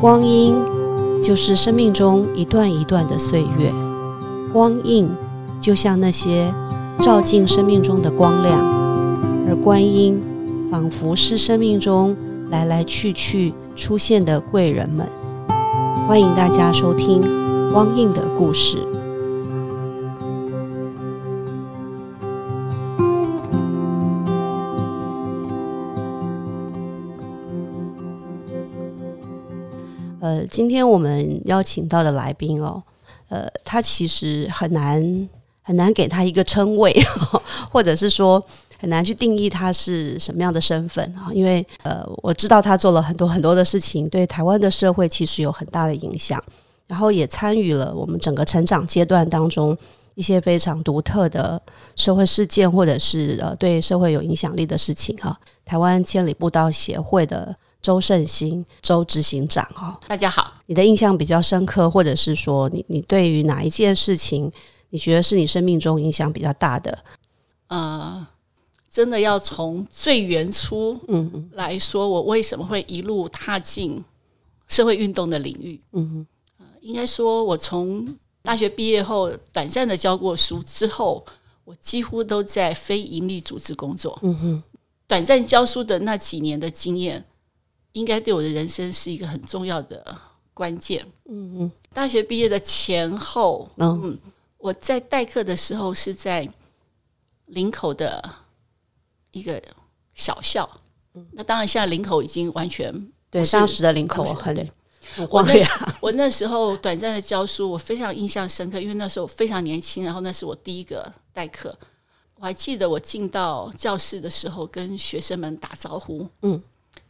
[0.00, 0.56] 光阴
[1.22, 3.70] 就是生命中一段一段的岁月，
[4.52, 5.08] 光印
[5.60, 6.52] 就像那些
[7.00, 8.58] 照进生命中的光亮，
[9.46, 10.20] 而观音
[10.70, 12.16] 仿佛是生命中
[12.50, 15.06] 来来去去出现的贵人们。
[16.08, 17.22] 欢迎大家收听
[17.72, 18.78] 光印的故事。
[30.52, 32.82] 今天我们邀请到的来宾哦，
[33.30, 35.28] 呃，他其实很难
[35.62, 36.94] 很难给他一个称谓，
[37.72, 38.44] 或者是说。
[38.78, 46.42] 很难去定义他是什么样的身份啊，因为呃，我知道他做了很多很多的事情，对台湾的社会其实有很大的影响，
[46.88, 49.78] 然后也参与了我们整个成长阶段当中
[50.16, 51.62] 一些非常独特的
[51.94, 55.38] 社会事件，或者是呃对社会有影响力的事情哈。
[55.64, 64.50] 台湾千里步道协会的周胜兴周执行长哦，大家好，你的印象比较深刻，或者是说你你对于哪一件事情，
[64.90, 67.04] 你觉得是你生命中影响比较大的？
[67.66, 68.26] 呃。
[68.92, 74.04] 真的要从最原初嗯来说，我为什么会一路踏进
[74.68, 75.80] 社会运动的领域？
[75.92, 76.26] 嗯
[76.82, 78.06] 应该说，我从
[78.42, 81.24] 大学毕业后短暂的教过书之后，
[81.64, 84.18] 我几乎都在非营利组织工作。
[84.20, 84.62] 嗯哼，
[85.06, 87.24] 短暂教书的那几年的经验，
[87.92, 90.16] 应该对我的人生是一个很重要的
[90.52, 91.06] 关键。
[91.26, 94.18] 嗯嗯，大学毕业的前后，嗯，
[94.58, 96.48] 我在代课的时候是在
[97.46, 98.36] 林口的。
[99.34, 99.58] 一个
[100.12, 100.68] 小校，
[101.30, 102.92] 那当然现在林口已经完全
[103.30, 104.54] 对当时的林口很
[105.30, 105.54] 我那
[106.02, 111.74] 我那时候短暂的教书，我非常印象深刻，因为那时候非常年轻，然后那是我第一个代课，
[112.34, 116.62] 我还记得我进到教室的时候跟学生们打招呼，嗯，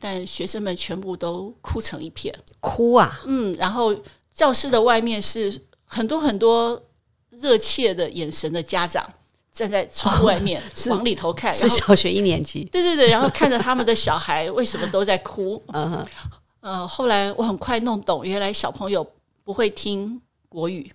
[0.03, 3.95] 但学生们全部都哭成一片，哭啊，嗯，然后
[4.35, 6.83] 教室的外面是很多很多
[7.31, 9.09] 热切的眼神的家长。
[9.55, 12.65] 站在窗户外面 往里头看，是小学一年级。
[12.73, 15.63] 对对对，然后看着他们的小孩为什么都在哭。
[15.75, 16.05] 嗯
[16.61, 19.07] 呃，后来我很快弄懂，原来小朋友
[19.45, 20.19] 不会听
[20.49, 20.91] 国语，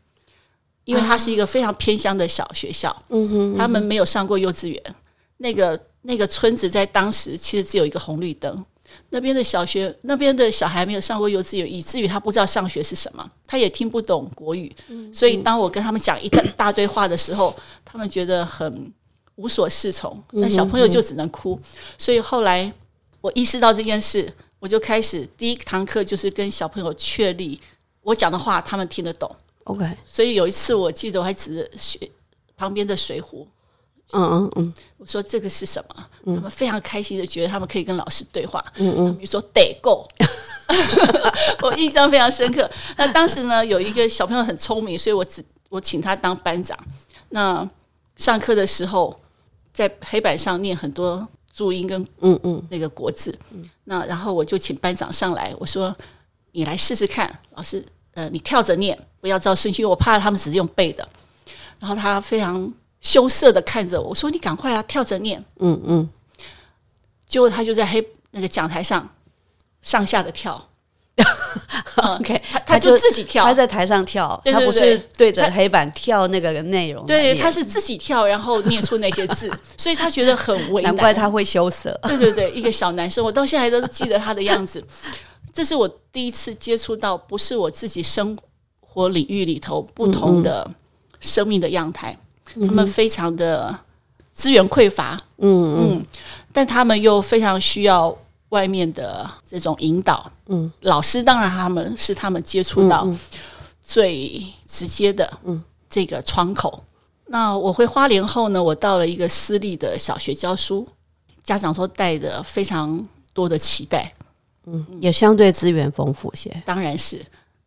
[0.86, 3.04] 因为他是一个非常偏乡的小学校。
[3.10, 4.96] 嗯哼，他们没有上过幼稚园。
[5.38, 8.66] 那个那个村子在当时其实只有一个红绿灯。
[9.10, 14.70] 那边的小学，那边的小孩没有上过幼稚园，以至于他不知道上学是什么，他也听不懂国语。
[15.14, 18.92] 所以当我跟他们讲一大大堆话的时候，他们觉得很
[19.36, 20.22] 无所适从。
[20.32, 21.60] 那小朋友就只能哭。
[21.98, 22.72] 所以后来
[23.22, 27.60] 我意识到这件事，我就开始第一堂课就是跟小朋友确立
[28.02, 29.34] 我讲的话他们听得懂。
[29.64, 29.86] OK。
[30.06, 32.00] 所以有一次我记得我还指着学
[32.58, 33.48] 旁边的水壶。
[34.14, 36.10] 嗯嗯嗯，我说这个是什么？
[36.36, 38.64] 他们非常开心的觉得他们可以跟老师对话。
[38.78, 40.08] 嗯嗯，比如说得够，
[41.62, 42.70] 我印象非常深刻。
[42.98, 46.78] 那当时呢，有一个小朋友很聪明，所以我只我请他当班长。
[47.30, 47.70] 那
[48.16, 49.14] 上课的时候，
[49.74, 53.38] 在黑板上念很多注音跟嗯嗯那个国字。
[53.84, 55.94] 那然后我就请班长上来，我说
[56.54, 61.08] 你来试试看，老师呃，你跳着念，不要照顺序，我怕他们只是用背的。
[61.80, 62.74] 然后他非常。
[63.02, 66.10] 羞涩的看着我，我说：“你赶快啊，跳着念。”嗯嗯。
[67.28, 69.10] 结果他就在黑那个讲台上
[69.82, 70.70] 上下的跳。
[71.98, 77.04] OK，他他就自己跳，他在台上跳，他不是对着黑板跳那个内容。
[77.08, 80.96] 对，他是自己跳，然后念出那些字， 所以他觉得很为难。
[80.96, 81.92] 难怪他会羞涩。
[82.04, 84.84] 对对对，一个小男生，我到现在都记得他的样子。
[85.54, 88.38] 这是我第一次接触到，不是我自己生
[88.80, 90.70] 活领域里头不同的
[91.20, 92.16] 生命的样态。
[92.66, 93.78] 他们非常的
[94.34, 96.06] 资源匮乏，嗯嗯，
[96.54, 98.16] 但他们又非常需要
[98.50, 103.08] 外面的这种引导，嗯，老师当然他们是他们接触到
[103.84, 106.84] 最直接的，嗯，这个窗口。
[107.28, 110.88] 那我回花莲后呢，我到了一个私立的小学教书，
[111.44, 114.14] 家长说带着非常多的期待，
[114.66, 116.64] 嗯，也相对资源丰富些。
[116.66, 117.22] 当然是。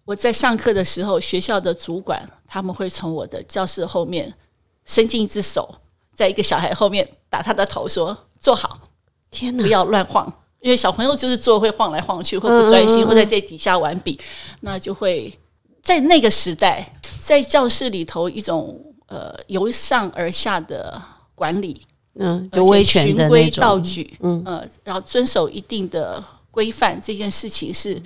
[0.06, 4.32] 我在上课的时候，学校的主管他们会从我的教室后面。
[4.90, 5.72] 伸进一只手，
[6.16, 8.76] 在一个小孩后面打他的头，说：“坐好，
[9.30, 10.26] 天哪，不要乱晃，
[10.58, 14.18] 因为小朋友就是坐会晃来晃去，会不专心，或在这底下玩笔，
[14.62, 15.32] 那就会
[15.80, 16.92] 在那个时代，
[17.22, 21.00] 在教室里头一种呃由上而下的
[21.36, 24.42] 管理，嗯，就威权循规蹈矩，嗯。
[24.44, 28.02] 呃，然后遵守一定的规范，这件事情是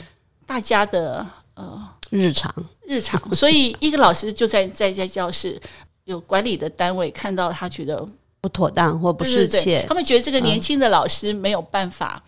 [0.47, 2.55] 大家的呃日常。
[2.87, 5.59] 日常，所以一个老师就在在在教室。
[6.05, 8.07] 有管理的单位看到他觉得
[8.41, 12.23] 不妥当或不适切，他们觉得这个年轻的老师没有办法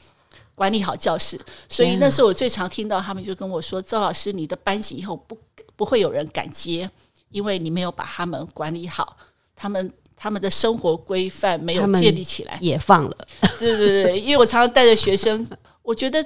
[0.54, 1.38] 管理好教室，
[1.68, 5.36] 所以那时候我最常听到他们就跟我说：“周老师，你的班级以后不
[5.76, 6.90] 不会有人敢接，
[7.30, 9.18] 因为你没有把他们管理好，
[9.54, 13.28] 他们他们的生活规范没有建立起来，也放了。”
[13.60, 15.46] 对对对， 因为我常常带着学生，
[15.82, 16.24] 我觉得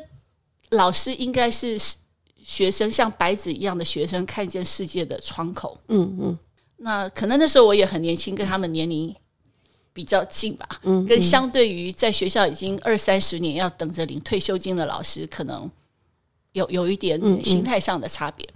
[0.70, 1.76] 老师应该是
[2.40, 5.76] 学生像白纸一样的学生看见世界的窗口。
[5.88, 6.38] 嗯嗯，
[6.80, 9.14] 那可能那时候我也很年轻，跟他们年龄。
[9.92, 15.68] 比较近吧，嗯，跟相对于在学校已经二三十年要等着领退休金的老师，可能
[16.52, 18.48] 有有一点心态上的差别。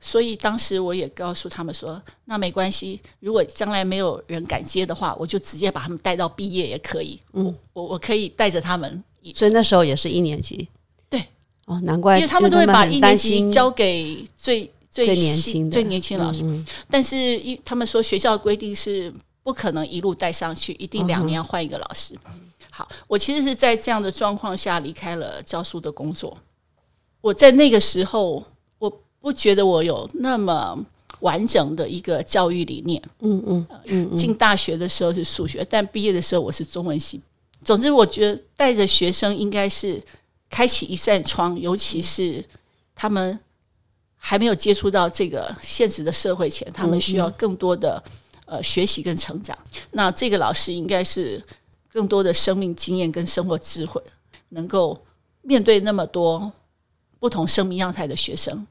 [0.00, 7.18] 所以当时我也告诉他们说：“那没关系，如果将来没有人敢接的话，我就直接把他们带到毕业也可以。
[7.34, 9.02] 嗯，我我可以带着他们。
[9.32, 10.68] 所以那时候也是一年级，
[11.08, 11.24] 对
[11.66, 14.70] 哦，难怪，因为他们都会把一年级交给最
[15.02, 16.44] 最年轻最年轻老师。
[16.88, 19.12] 但是，一他们说学校规定是。
[19.44, 22.14] 不可能一路带上去，一定两年要换一个老师。
[22.70, 26.34] 好，我其实是在这样的状况下离开了教书的工作。
[27.20, 28.42] 我在那个时候，
[28.78, 30.74] 我不觉得我有那么
[31.20, 33.02] 完整的一个教育理念。
[33.18, 34.16] 嗯嗯嗯。
[34.16, 37.20] 进大学的时候是数学，但毕业的时候我是中文系。
[37.62, 40.02] 总之，我觉得带着学生应该是
[40.48, 42.42] 开启一扇窗，尤其是
[42.94, 43.38] 他们
[44.26, 48.02] 还没有接触到这个现实的社会前，他们需要更多的。
[48.46, 49.56] 呃，学习跟成长，
[49.92, 51.42] 那这个老师应该是
[51.90, 53.98] 更多的生命经验跟生活智慧，
[54.50, 55.02] 能够
[55.40, 56.52] 面对那么多
[57.18, 58.66] 不同生命样态的学生，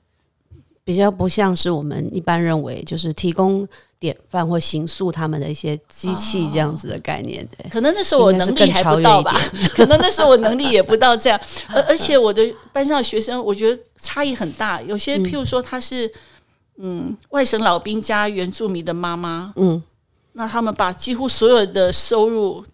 [0.83, 3.67] 比较不像是我们一般认为就是提供
[3.99, 7.47] 典范或形塑他们的一些机器这样子的概念。
[7.57, 9.39] 对，可能那时候我能力还不到吧，
[9.75, 11.39] 可能那时候我能力也不到这样，
[11.69, 12.41] 而而且我的
[12.71, 16.11] 班上的学生，我觉得差异很大，有些譬如说他是。
[16.77, 19.79] 嗯，外省老兵加原住民的妈妈，嗯，
[20.31, 22.65] 那他们把几乎所有的收入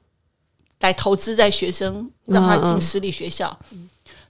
[0.79, 3.59] 来投资在学生，让他进私立学校。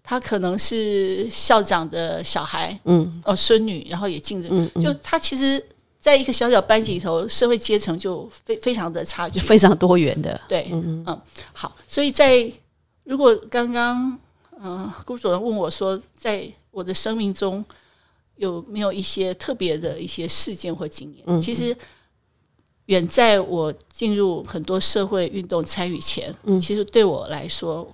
[0.09, 4.49] 他可能是校长的小孩，嗯，哦，孙女，然后也进着，
[4.81, 5.63] 就他其实
[5.99, 10.41] 在一个小小班级里头，社会阶层就非非常的差距，非常多元的。
[10.47, 11.21] 对，嗯嗯，
[11.53, 12.51] 好，所以在
[13.03, 14.17] 如果刚刚
[14.59, 17.63] 嗯，顾主任问我说，在我的生命中。
[18.39, 21.41] 有没有一些特别的一些事件或经验？
[21.41, 21.75] 其实
[22.85, 27.85] 远在我进入很多社会运动参与前，其实对我来说，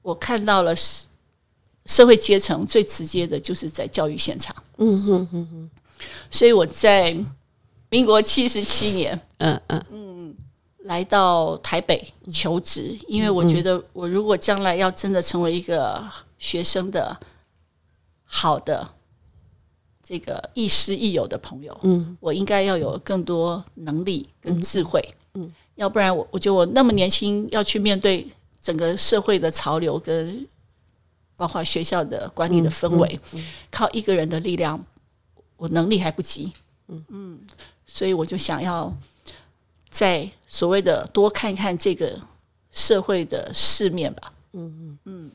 [0.00, 0.74] 我看到了
[1.86, 4.54] 社会阶层最直接的就是在教育现场。
[4.78, 5.70] 嗯哼哼哼。
[6.30, 7.16] 所以我在
[7.90, 10.34] 民国七十七年，嗯嗯嗯，
[10.80, 16.02] 来到台北求职，因为我觉得我如果将来要真的成为一个
[16.38, 17.18] 学生的
[18.24, 18.88] 好的。
[20.04, 25.00] 这个亦师亦友的朋友，嗯，我应该要有更多能力跟智慧，
[25.34, 28.26] 嗯，要不然我我觉得我那么年轻要去面对
[28.60, 30.46] 整个社会的潮流跟
[31.42, 33.18] 包括学校的管理的氛围，
[33.68, 34.80] 靠一个人的力量，
[35.56, 36.52] 我能力还不及，
[36.86, 37.04] 嗯。
[37.08, 37.40] 嗯，
[37.84, 38.96] 所以我就想要
[39.90, 42.16] 在所谓的多看看这个
[42.70, 44.98] 社会的世面吧，嗯嗯。
[45.06, 45.30] 嗯，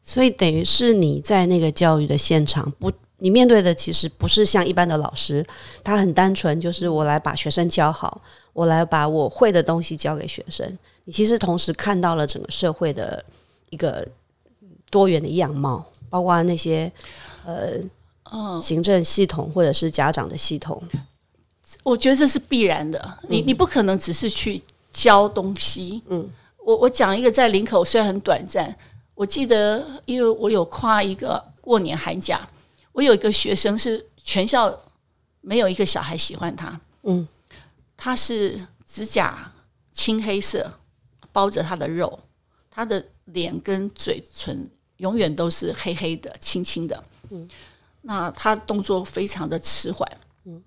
[0.00, 2.92] 所以等于是你在那个教育的现场不。
[3.20, 5.44] 你面对的其实不是像一般的老师，
[5.82, 8.22] 他很单纯，就是我来把学生教好，
[8.52, 10.78] 我来把我会的东西教给学生。
[11.02, 13.24] 你其实同时看到了整个社会的
[13.70, 14.06] 一个
[14.90, 16.90] 多元的样貌，包括那些
[17.44, 17.80] 呃，
[18.60, 20.82] 行政系统或者是家长的系统。
[21.82, 26.02] 我觉得这是必然的，你你不可能只是去教东西。
[26.08, 26.28] 嗯，
[26.64, 28.74] 我我讲一个在林口虽然很短暂，
[29.14, 32.48] 我记得因为我有跨一个过年寒假。
[32.92, 34.76] 我有一个学生是全校
[35.40, 37.28] 没有一个小孩喜欢他，嗯，
[37.96, 38.58] 他是
[38.90, 39.52] 指甲
[39.92, 40.68] 青黑色，
[41.30, 42.18] 包着他的肉，
[42.68, 44.68] 他的脸跟嘴唇
[44.98, 47.48] 永远都是黑黑的、青青的，嗯，
[48.02, 50.08] 那他动作非常的迟缓，
[50.44, 50.62] 嗯，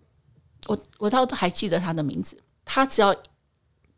[0.68, 2.36] 我我倒都还记得他的名字，
[2.66, 3.16] 他只要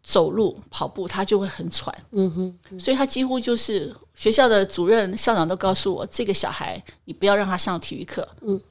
[0.04, 2.30] 走路跑步，他就会很喘，嗯
[2.70, 3.96] 哼，所以他几乎就是。
[4.16, 8.62] 学校的主任、校长都告诉我，这个小孩你不要让他上体育课，嗯，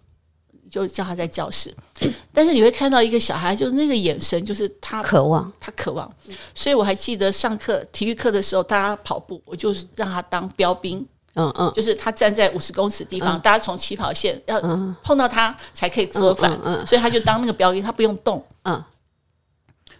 [0.71, 1.75] 就叫他在教室。
[2.33, 6.09] 但是你会看到一个小孩，就是那个眼神，就是他渴望，他渴望。
[6.55, 14.61] 所以我还记得上课体育课的时候，大家跑步，我就让他当标兵，嗯嗯，就是他站在五十公尺地方，大家从起跑线要
[15.03, 16.51] 碰到他才可以折返，
[16.87, 18.45] 所以他就当那个标兵，他不用动。
[18.65, 18.83] 嗯，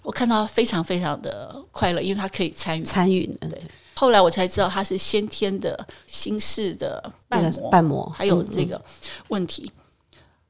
[0.03, 2.85] 我看到他非常非常的快乐，因为他可以参与。
[2.85, 3.63] 参与，对。
[3.95, 8.81] 后来我才知道他是先天的心室的瓣膜，瓣膜还有这个
[9.29, 9.71] 问题，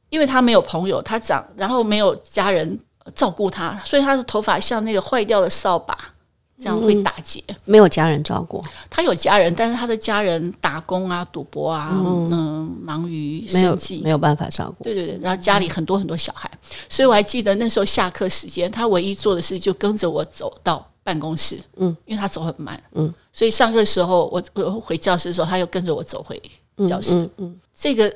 [0.08, 2.78] 因为他没有朋友，他长然后没有家人
[3.14, 5.96] 照顾他，所以他的头发像那个坏掉的扫把，
[6.62, 7.42] 这样会打结。
[7.64, 14.85] 没有家人照顾，他有家人，但是他的家人打工啊、赌博啊，嗯，忙于生计，没有办法照顾。
[14.85, 16.50] 对对对，然后家里很多很多小孩，
[16.88, 26.40] 所以我还记得那时候下课时间，他唯一做的事就跟着我走到办公室，嗯，因为他走很慢，嗯，所以上课的时候，我我回教室的时候，他又跟着我走回
[26.88, 28.14] 教室，嗯嗯，这个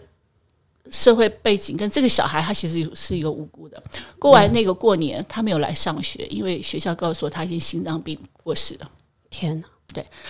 [0.90, 3.82] 社会背景跟这个小孩，他其实是一个无辜的。
[4.18, 8.88] 过完那个过年，他没有来上学，因为学校告诉我他已经心脏病过世了。
[9.28, 9.66] 天哪！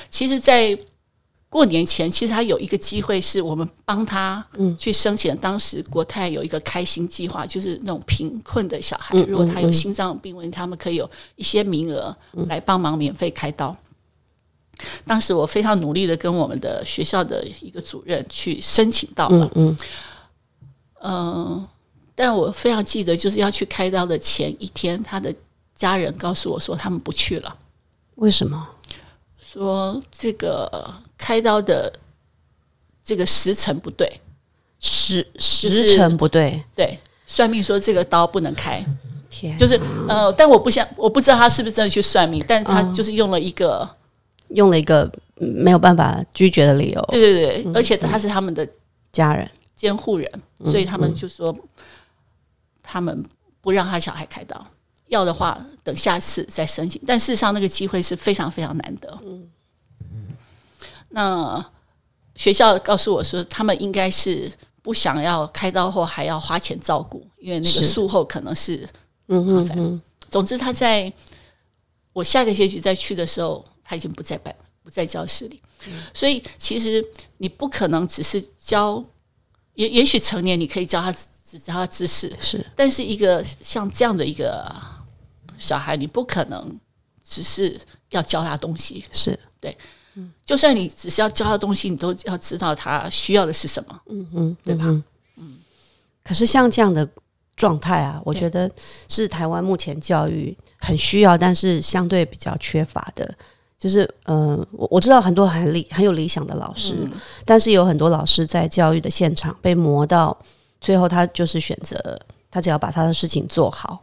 [0.09, 0.79] 其实，在
[1.51, 4.43] 过年前，其实他有一个机会，是我们帮他
[4.79, 5.37] 去申请。
[5.37, 12.17] 当时国泰有一个开心计划，就是那种贫困的小孩，如果他有心脏病问题，他们可以有一些名额
[12.49, 13.77] 来帮忙免费开刀。
[15.05, 19.77] 当时我非常努力的跟我们的学校的一个主任去申请到了，嗯
[21.03, 21.69] 嗯，
[22.15, 25.35] 但我非常记得，就是要去开刀的前一天，他的
[25.75, 27.59] 家人告诉我说，他们不去了。
[28.17, 28.69] 为什么？
[29.39, 31.91] 说这个开刀的
[33.03, 34.21] 这个时辰不对，
[34.81, 38.85] 时时辰不对，对，算命说这个刀不能开，
[39.31, 43.89] 天，就是呃，但我不想，我不知道他是不是真的去算命，但他就是用了一个
[44.49, 48.69] 用了一个没有办法拒绝的理由，对对对，而且他是他们的
[49.11, 49.51] 家人。
[49.75, 50.31] 监护人，
[50.65, 51.55] 所以他们就说
[52.83, 53.23] 他们
[53.61, 54.67] 不让他小孩开刀。
[55.09, 57.01] 要的话，等下次再申请。
[57.07, 59.19] 但事实上，那个机会是非常非常难得。
[59.25, 59.49] 嗯，
[61.11, 61.65] 那
[62.35, 64.51] 学校告诉我说，他们应该是
[64.83, 68.89] 不想要开刀后还要花钱照顾，因为那个术后可能是
[69.27, 70.03] 麻烦。
[70.29, 71.13] 总之，他在
[72.13, 75.63] 我下个学期再去的时候，他已经不在班，不在教室里。
[76.13, 77.05] 所以，其实
[77.39, 79.03] 你不可能只是教，
[79.75, 81.15] 也也许成年你可以教他
[81.49, 84.96] 只教他知识，是，但是一个像这样的一个。
[85.59, 86.79] 小孩，你不可能
[87.25, 87.79] 只是
[88.11, 89.77] 要教他东西，是对，
[90.15, 94.85] 嗯，就算你只是要教他东西，你都要知道他需要的是什么，嗯嗯，对吧？
[95.37, 95.59] 嗯。
[96.23, 97.09] 可是像这样的
[97.55, 98.71] 状态啊，我觉得
[99.09, 103.35] 是台湾目前教育很需要，但是相对比较缺乏的。
[103.79, 106.97] 就是，嗯，我我知道很多很理很有理想的老师，
[107.45, 110.37] 但是有很多老师在教育的现场被磨到
[110.81, 112.19] 最后，他就是选择
[112.51, 114.03] 他只要把他的事情做好。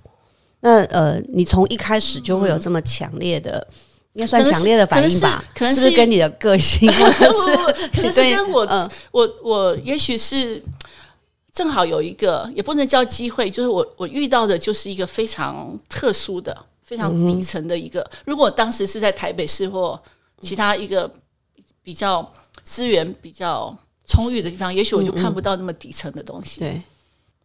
[0.65, 3.67] 那呃，你从一开始就会有这么强烈的，
[4.13, 5.43] 应该算强烈的反应吧？
[5.53, 7.55] 可能是不是跟你的个性，或者是
[7.93, 10.63] 可能是跟我我我，也许是
[11.51, 18.09] 正好有一个，也不能叫机会，就是我我遇到的就是一个非常特殊的、非常底层的一个。
[18.23, 20.01] 如果当时是在台北市或
[20.39, 21.11] 其他一个
[21.83, 22.31] 比较
[22.63, 23.77] 资源比较
[24.07, 26.61] 充裕的地方，也许我就看不到那么底层的东西。
[26.61, 26.81] 对。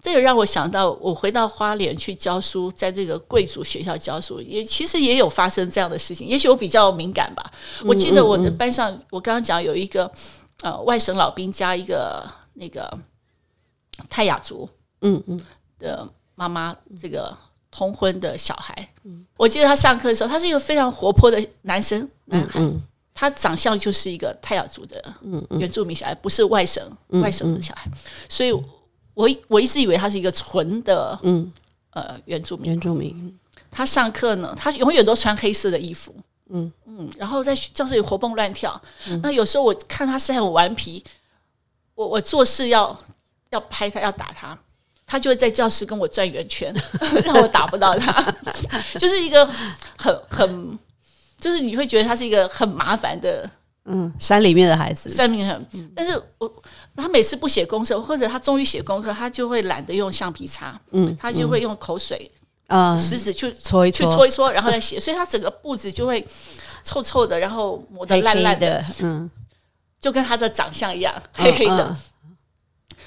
[0.00, 6.24] 这个让我想到，我回到花莲去教书，在这个贵族学校教书，也其实也有发生这样的事情。
[6.24, 7.52] 也许我比较敏感吧。
[7.84, 10.10] 我记得我的班上，我刚刚讲有一个
[10.62, 12.24] 呃外省老兵加一个
[12.54, 12.96] 那个
[14.08, 14.68] 泰雅族，
[15.00, 15.40] 嗯嗯
[15.80, 17.36] 的妈妈，这个
[17.72, 18.88] 通婚的小孩。
[19.36, 22.60] 我记得他上课的时候，他是一个非常活泼的男生男孩，
[23.12, 25.02] 他长相就是一个泰雅族的
[25.58, 27.90] 原住民小孩，不是外省外省的小孩，
[28.28, 28.54] 所以。
[29.18, 31.52] 我我一直以为他是一个纯的，嗯，
[31.90, 32.66] 呃，原住民。
[32.70, 33.36] 原住民，
[33.68, 36.14] 他上课呢，他永远都穿黑色的衣服，
[36.50, 38.80] 嗯嗯，然后在教室里活蹦乱跳。
[39.20, 41.02] 那有时候我看他是很顽皮，
[41.96, 42.96] 我我做事要
[43.50, 44.56] 要拍他，要打他，
[45.04, 46.72] 他就会在教室跟我转圆圈，
[47.26, 48.22] 让我打不到他。
[49.00, 49.44] 就是一个
[49.96, 50.78] 很很，
[51.40, 53.50] 就是你会觉得他是一个很麻烦的，
[53.86, 56.62] 嗯，山里面的孩子，山里面很，但是我。
[57.02, 62.30] 他每次不写功课，或者他终于写功课，他就会懒得用橡皮擦，嗯，他就会用口水
[62.66, 64.26] 啊，食指去搓一搓，去搓。
[64.26, 66.26] 一搓，然后再写， 所以他整个步子就会
[66.84, 69.30] 臭臭的，然后磨得烂烂的，嗯，
[70.00, 71.96] 就跟他的长相一样，黑黑的。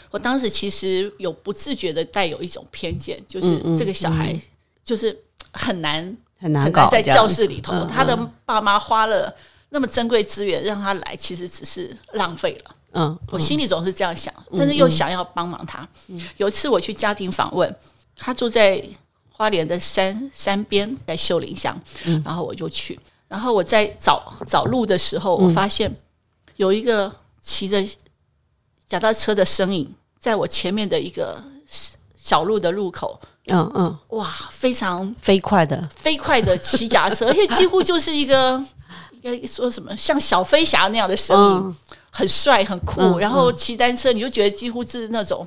[0.09, 4.37] 我当时其实有不自觉的带有一种偏见，就是这个小孩
[4.83, 5.17] 就是
[5.51, 9.33] 很难很难搞，在教室里头，他的爸妈花了
[9.69, 12.75] 那么珍贵资源让他来，其实只是浪费了。
[12.93, 15.87] 嗯，我心里总是这样想，但是又想要帮忙他。
[16.37, 17.73] 有一次我去家庭访问，
[18.15, 18.83] 他住在
[19.29, 21.79] 花莲的山山边，在秀林乡，
[22.23, 22.99] 然后我就去。
[23.27, 25.89] 然后我在找找路的时候，我发现
[26.57, 27.81] 有一个骑着
[28.85, 31.41] 脚踏车的身影，在我前面的一个
[32.17, 33.19] 小路的路口。
[33.47, 38.63] 嗯嗯，哇，非常飞快的飞快的骑脚踏车，而且几乎就是一个
[39.13, 41.75] 应该说什么像小飞侠那样的身影。
[42.21, 45.45] 很帅很酷，然后骑单车，你就觉得几乎是那种，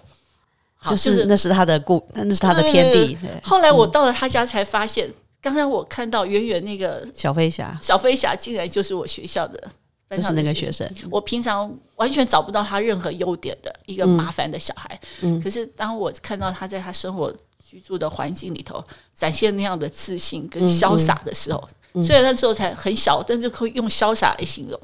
[0.91, 3.17] 就是那是他的故，那是他的天地。
[3.43, 9.71] 后来我到了他家才发现，刚刚我看到远远那个小飞侠，小飞侠竟然就是我学校的，
[10.11, 10.89] 就是那个学生。
[11.11, 15.01] 我平常完全找不到他任何优点的一个麻烦的小孩。
[15.21, 17.33] 嗯，可是当我看到他在他生活
[17.65, 21.69] 居住的环境里头展现那样的自信跟潇洒的时候，
[22.05, 24.79] 虽然那时候才很小，但是可以用潇洒来形容。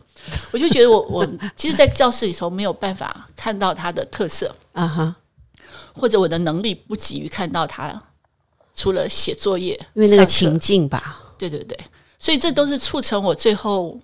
[0.53, 5.17] 我就觉得我我 其实，在教室里头没有办法看到他的特色啊哈，
[5.95, 8.03] 或者我的能力不急于看到他。
[8.73, 11.79] 除了写作业，因为那个情境吧，对对对，
[12.19, 13.99] 所以这都是促成我最后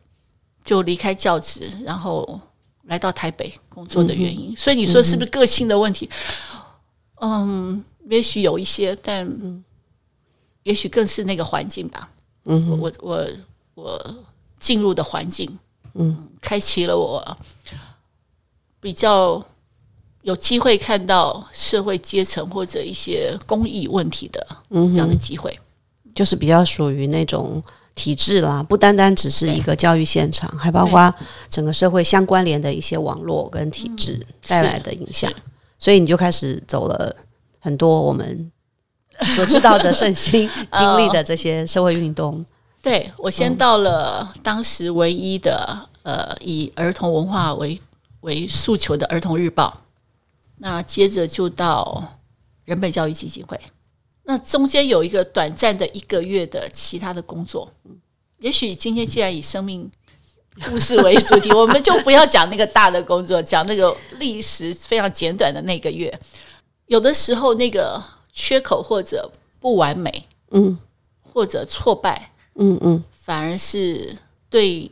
[0.63, 2.39] 就离开教职，然后
[2.83, 4.55] 来到台北工作的原因。
[4.55, 6.11] 所以你说是不是个性的问题？
[7.23, 9.63] 嗯，也许有一些，但
[10.63, 12.11] 也许更是那个环境吧。
[12.47, 13.27] 嗯，我我
[13.75, 14.17] 我
[14.59, 15.59] 进入的环境，
[15.95, 17.39] 嗯，开启了我
[18.81, 19.45] 比较。
[20.23, 25.57] 有机会看到社会阶层或者一些公益问题的这样的机会，
[26.17, 27.63] 就是比较属于那种
[27.95, 31.15] 体制啦，不单单只是一个教育现场，还包括
[31.49, 35.33] 整个社会相关联的一些网络跟体制带来的影响。
[35.79, 37.15] 所以你就开始走了
[37.67, 38.53] 很多我们
[39.35, 42.47] 所知道的圣心经历的这些社会运动。
[42.81, 47.81] 对我先到了当时唯一的呃以儿童文化为
[48.21, 49.83] 为诉求的儿童日报。
[50.59, 52.21] 那接着就到
[52.65, 53.59] 人本教育基金会，
[54.23, 57.69] 那中间有一个短暂的一个月的其他的工作。
[58.39, 59.91] 也许今天既然以生命
[60.65, 66.09] 故事为主题， 我们就不要讲那个大的工作，讲那个历时非常简短的那个月。
[66.87, 68.03] 有的时候那个
[68.33, 70.79] 缺口或者不完美，嗯，
[71.23, 74.17] 或者挫败，嗯嗯，反而是
[74.49, 74.91] 对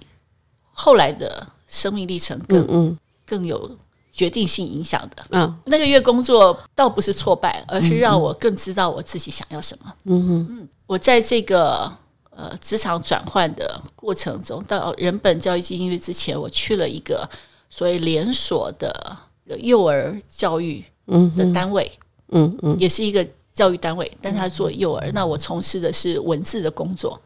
[0.73, 3.77] 后来的生命历程更嗯更有。
[4.17, 9.93] 决定性影响的，嗯，那个月工作倒不是挫败，而是让我更知道我自己想要什么。
[10.05, 11.93] 嗯哼，嗯，我在这个
[12.31, 17.29] 呃职场转换的过程中，到人本教育基金会之前，我去了一个
[17.69, 19.17] 所谓连锁的
[19.59, 21.91] 幼儿教育的单位，
[22.29, 25.11] 嗯嗯，也是一个教育单位，但他做幼儿。
[25.13, 27.21] 那我从事的是文字的工作，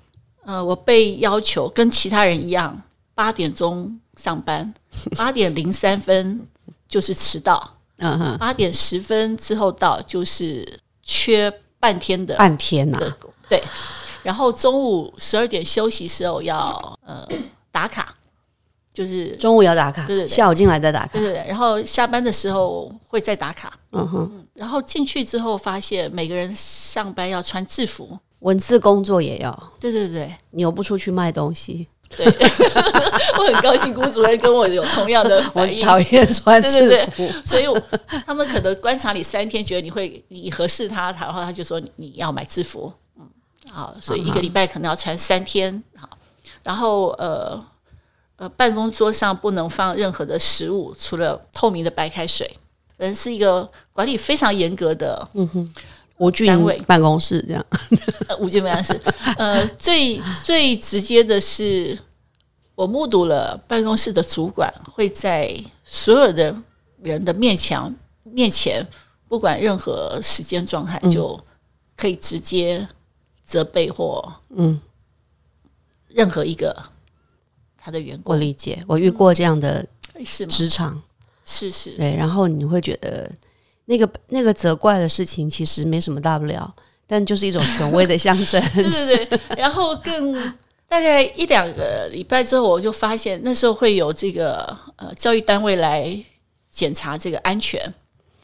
[0.44, 2.82] 呃，我被要求跟其他人一样，
[3.14, 4.72] 八点钟上班，
[5.16, 6.46] 八点零三分。
[6.88, 10.66] 就是迟到，嗯哼，八点十分之后到就是
[11.02, 12.98] 缺半天的半天呐，
[13.46, 13.62] 对，
[14.22, 17.28] 然后中午十二点休息时候要呃
[17.70, 18.14] 打卡，
[18.98, 31.86] 就是中午要打卡，对对，下午进来再打卡，对对对，然后下班的时候会再打卡，嗯哼，然后进去之后发现每个人上班要穿制服，文字工作也要，对对对，你又不出去卖东西。
[32.16, 32.26] 对，
[33.38, 35.84] 我很高兴，辜主任跟我有同样的 反应。
[35.84, 37.66] 讨厌穿制服，所以
[38.26, 42.92] 他们可能观察你三天，觉得你会你合适他，然后他就说你要买制服。
[43.16, 43.28] 嗯，
[43.70, 45.80] 好，所以一个礼拜可能要穿三天。
[45.96, 46.08] 好，
[46.64, 47.62] 然后呃
[48.38, 52.58] 呃，办公桌上不能放任何的食物，除了透明的白开水。
[52.96, 55.28] 人，是一个管理非常严格的。
[55.34, 55.74] 嗯哼。
[56.18, 56.48] 吴俊
[56.84, 57.64] 办公室这样，
[58.40, 59.00] 吴俊办公室，
[59.36, 61.96] 呃，最最直接的是，
[62.74, 66.60] 我目睹了办公室的主管会在所有的
[67.00, 68.84] 人的面前面前，
[69.28, 71.38] 不管任何时间状态，就
[71.96, 72.88] 可以直接
[73.46, 74.80] 责备或嗯，
[76.08, 76.76] 任何一个
[77.88, 78.34] 他的员工。
[78.34, 79.86] 我理解，我遇过这样的
[80.48, 81.00] 职场，
[81.44, 83.30] 是是，对，然后你会觉得。
[83.90, 86.70] 那个那个责怪的事情其实没什么大不了，
[87.06, 88.62] 但就是一种权威的象征。
[88.74, 90.34] 对 对对，然后更
[90.86, 96.14] 大概一两个礼拜之后，我就发现那时候会有这个呃教育单位来
[96.70, 97.82] 检查这个安全，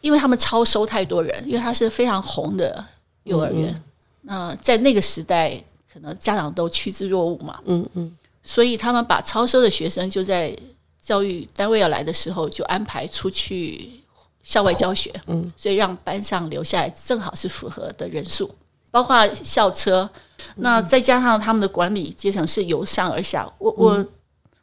[0.01, 2.83] 因为他们超收太多人，因为它是非常红的
[3.25, 3.83] 幼儿园。
[4.23, 10.57] 那在那个时代，可能家长都趋之若鹜嘛，嗯嗯，所以他们把超收的学生就在
[11.01, 13.91] 教育单位要来的时候就安排出去。
[14.47, 18.55] 校外教学，嗯，所以让班上留下来正好是符合的人数，
[18.91, 20.07] 包括校车，
[20.57, 23.51] 那再加上他们的管理阶层是由上而下。
[23.57, 24.07] 我我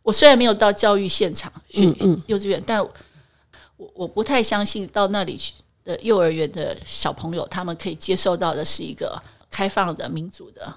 [0.03, 1.83] 我虽然没有到教育现场去
[2.27, 10.71] 幼稚园，但我我不太相信到那里去的幼儿园的小朋友，他们可以接受到的是一个开放的、民主的，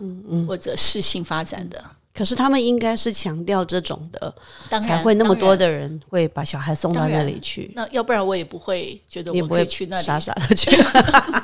[0.48, 1.84] 或者适性发展的。
[2.14, 4.34] 可是他们应该是强调这种的，
[4.80, 7.72] 才会那么多的人会把小孩送到那里去。
[7.74, 10.70] 那要不然我也不会觉得我会去那里傻傻的去。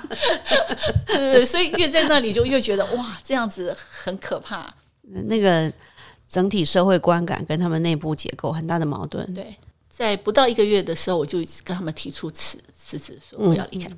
[1.07, 4.73] 对，所以越在那里就越觉得哇，这样子很可怕。
[5.03, 5.73] 那个
[6.29, 9.35] 整体社会观感跟他们内部结构很大的矛盾。
[9.35, 9.57] 对，
[9.89, 13.91] 在不到一个月的时候，我就跟他们提出辞辞职，说我要离开。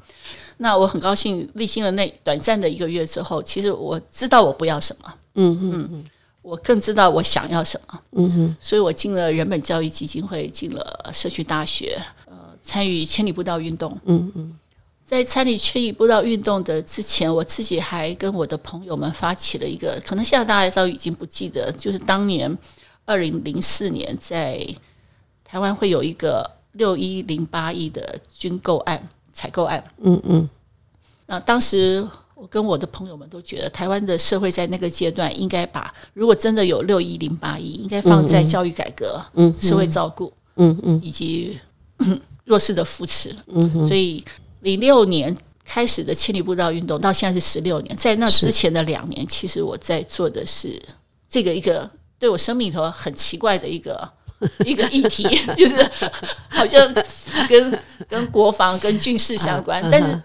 [0.56, 6.04] 那我很高兴，历经了那短暂的一个月之后，其实我知道我不要什么，嗯嗯嗯，
[6.42, 14.59] 我更知道我想要什么，嗯哼，所以我进了人本教育基金会，进了社区大学，呃，参与千里步道运动，嗯嗯，
[15.07, 22.59] 在参与千里步道运动的之前，我自己还跟我的朋友们发起了一个，可能现在大家都已经不记得，就是当年
[23.05, 24.66] 二零零四年在
[25.44, 29.09] 台湾会有一个六一零八亿的军购案。
[29.35, 30.46] 采购案，嗯嗯，
[31.24, 32.07] 那当时
[32.42, 41.57] 我跟我的朋友们都觉得，台湾的社会在那个阶段应该把，如果真的有六一零八一，应该放在教育改革、嗯，社会照顾，嗯嗯，以及
[42.44, 43.87] 弱势的扶持，嗯哼。
[43.87, 44.24] 所以
[44.62, 45.33] 零六年
[45.64, 50.83] 开始的千里步道运动，到现在是十六年，在那之前的两年，其实我在做的是
[51.28, 54.11] 这个一个对我生命里头很奇怪的一个。
[54.66, 55.22] 一个议题
[55.57, 55.76] 就是
[56.48, 56.92] 好像
[57.48, 60.20] 跟跟国防、跟军事相关， 但是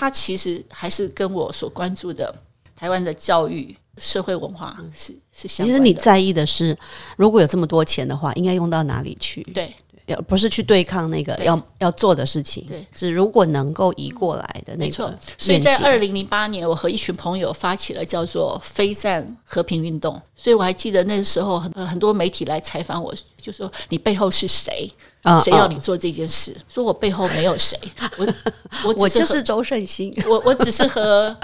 [0.00, 2.34] 它其实还是跟我所关注的
[2.74, 5.66] 台湾的教育、社会文化是是相。
[5.66, 6.74] 其实你在意的是，
[7.18, 9.42] 如果有这么多钱的话，应该用到哪里去？
[9.52, 9.74] 对。
[10.06, 14.84] 要不是去对抗那个要要做的事情，对，是如果能够移过来的那个。
[14.86, 20.20] 没错，所以在二零零八年，我和一群朋友发起了叫做“非战和平运动”。
[20.34, 24.90] 所以我还记得那个时候，很很多媒体来采访我，就说：“你背后是谁？
[25.42, 27.78] 谁要你做这件事？”说我背后没有谁，
[28.18, 28.26] 我
[28.84, 31.36] 我我就是周胜兴，我我只是和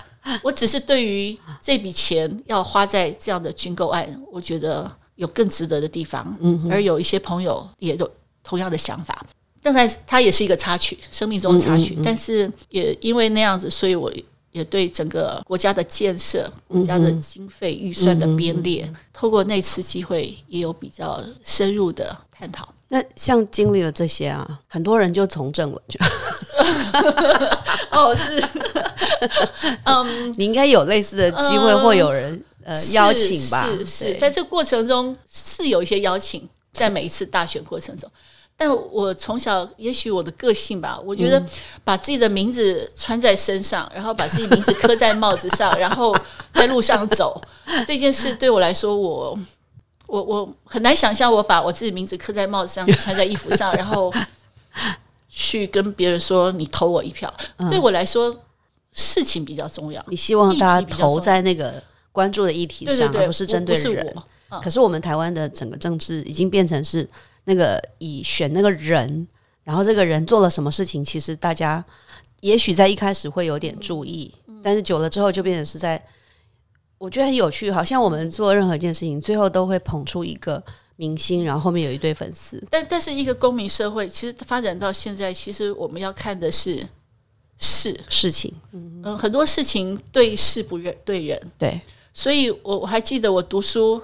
[0.43, 6.37] 我只是对于这笔钱要花在这样的军购案，我觉得有更值得的地方。
[6.41, 8.11] 嗯，而有一些朋友也有。
[8.49, 9.27] 同样的想法，
[9.61, 11.99] 但在它也是一个插曲，生命中的插曲。
[12.05, 14.09] 但是也因为那样子，所以我
[14.53, 22.73] 也对整个国家的建设、国家的经费预算的编列，透过那次机会，也有比较深入的探讨。
[22.89, 25.99] 那像经历了这些啊，很多人就从政了，就
[27.91, 28.41] 哦，是，
[29.85, 33.67] 嗯，你应该有类似的机会，或有人呃邀请吧？
[33.79, 38.09] 是是，在这过程中是有一些邀请，在每一次大选过程中。
[38.59, 41.45] 但我从小，也许我的个性吧，我觉得
[41.85, 46.17] 把自己的名字穿在身上，然后把自己名字刻在帽子上，然后
[46.55, 47.39] 在路上走，
[47.87, 49.39] 这件事对我来说，我
[50.07, 54.13] 我我很难想象，我把我自己名字刻在帽子上， 穿在衣服上，然后
[55.29, 57.33] 去跟别人说你投我一票。
[57.71, 58.35] 对我来说，
[58.93, 60.05] 事情比较重要。
[60.09, 64.15] 你希望大家投在那个关注的议题上，而不是针对人。
[64.63, 67.09] 可是我们台湾的整个政治已经变成是。
[67.49, 69.25] 那个以选那个人，
[69.63, 71.85] 然后这个人做了什么事情，其实大家
[72.41, 76.05] 也许在一开始会有点注意，但是久了之后就变成是在，
[76.99, 80.63] 我觉得很有趣，好像我们做任何一件事情，最后都会捧出一个
[80.97, 82.63] 明星，然后后面有一堆粉丝。
[82.71, 86.87] 但但是一个公民社会，其实发展到现在，其实我们要看的是
[87.59, 87.99] 事。
[88.09, 91.81] 事情，嗯，很多事情对事不认对人，对，
[92.13, 94.01] 所以我我还记得我读书。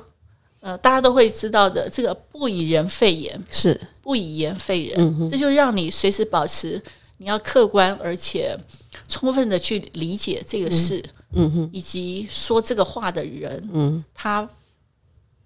[0.61, 3.43] 呃，大家都会知道的，这个不以人废言。
[3.51, 3.81] 是。
[4.01, 6.81] 不以言废人，这就让你随时保持
[7.17, 8.57] 你要客观而且
[9.13, 14.49] 充分的去理解这个事，嗯哼，以及说这个话的人，嗯，他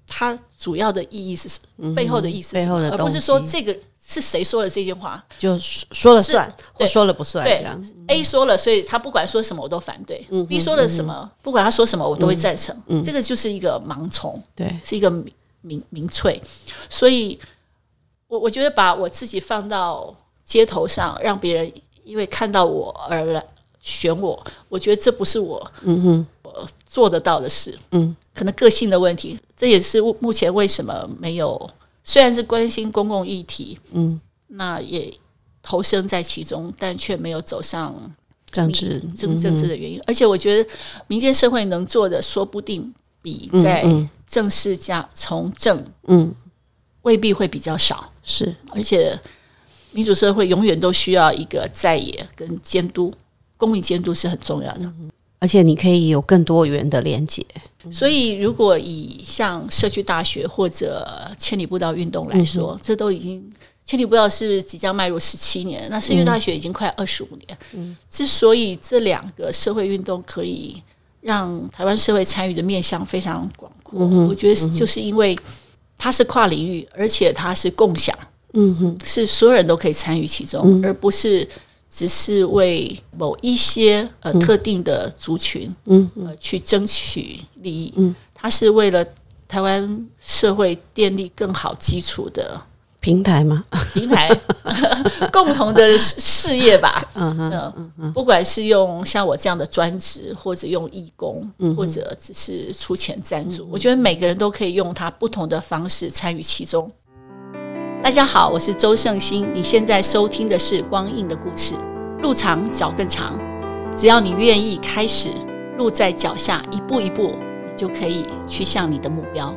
[0.07, 1.48] 他主要的意义是
[1.96, 3.76] 背后的意思，背后的而不是说这个。
[4.09, 5.20] 是谁说的这句话？
[5.37, 7.44] 就说了算，或说了不算。
[7.44, 10.24] 这样 A 说了，所以他不管说什么我都反对。
[10.48, 12.81] B 说了什么，不管他说什么我都会赞成。
[13.05, 16.40] 这个就是一个盲从，对，是一个民民民粹。
[16.88, 17.37] 所以，
[18.29, 21.72] 我我觉得把我自己放到街头上，让别人
[22.05, 23.44] 因为看到我而来
[23.87, 27.72] 选我，我觉得这不是我嗯哼我做得到的事。
[27.92, 31.70] 嗯，可能个性的问题，这也是目前为什么没有。
[32.03, 35.12] 虽然是关心公共议题，嗯，那也
[35.62, 37.94] 投身在其中，但却没有走上
[38.51, 40.01] 政治政政治的原因。
[40.07, 40.68] 而且我觉得
[41.07, 43.85] 民间社会能做的，说不定比在
[44.27, 46.35] 正式加从政，嗯，
[47.03, 48.12] 未必会比较少。
[48.25, 49.16] 是，而且
[49.92, 53.12] 民主社会永远都需要一个在野跟监督，
[53.57, 54.92] 公民监督是很重要的。
[55.38, 57.45] 而且你可以有更多元的连接，
[57.92, 61.07] 所以如果以像社区大学或者
[61.38, 63.49] 千里步道运动来说，这都已经
[63.85, 67.59] 千里步道是即将迈入十七年，那社区大学已经快二十五年。
[67.75, 70.83] 嗯，之所以这两个社会运动可以
[71.21, 75.38] 让台湾社会参与的面向非常广阔，我觉得就是因为
[75.99, 78.19] 它是跨领域，而且它是共享，
[78.55, 81.47] 嗯哼，是所有人都可以参与其中，而不是。
[81.97, 89.03] 只是为某一些呃特定的族群，嗯呃去争取利益，嗯，它是为了
[89.49, 92.61] 台湾社会建立更好基础的
[93.01, 93.65] 平台吗？
[93.95, 94.29] 平台
[95.33, 97.09] 共同的事业吧。
[97.15, 106.91] 嗯嗯嗯，不管是用像我这样的专职，或者用义工，或者只是出钱赞助，我觉得每个人都可以用他不同的方式参与其中。
[108.03, 111.75] 大家好，我是周胜兴，你现在收听的是《光印的故事》，
[112.21, 113.37] 路长脚更长，
[113.97, 115.31] 只要你愿意开始，
[115.77, 119.53] 路在脚下，一步一步，你就可以去向你的目标。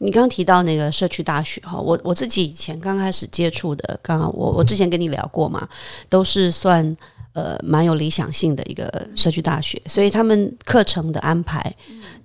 [0.00, 5.66] 你刚提到那个社区大学哈，我我自己以前刚开始接触的，刚刚我我之前跟你聊过嘛，
[6.10, 6.94] 都是算
[7.34, 11.74] 呃蛮有理想性的一个社区大学，所以他们课程的安排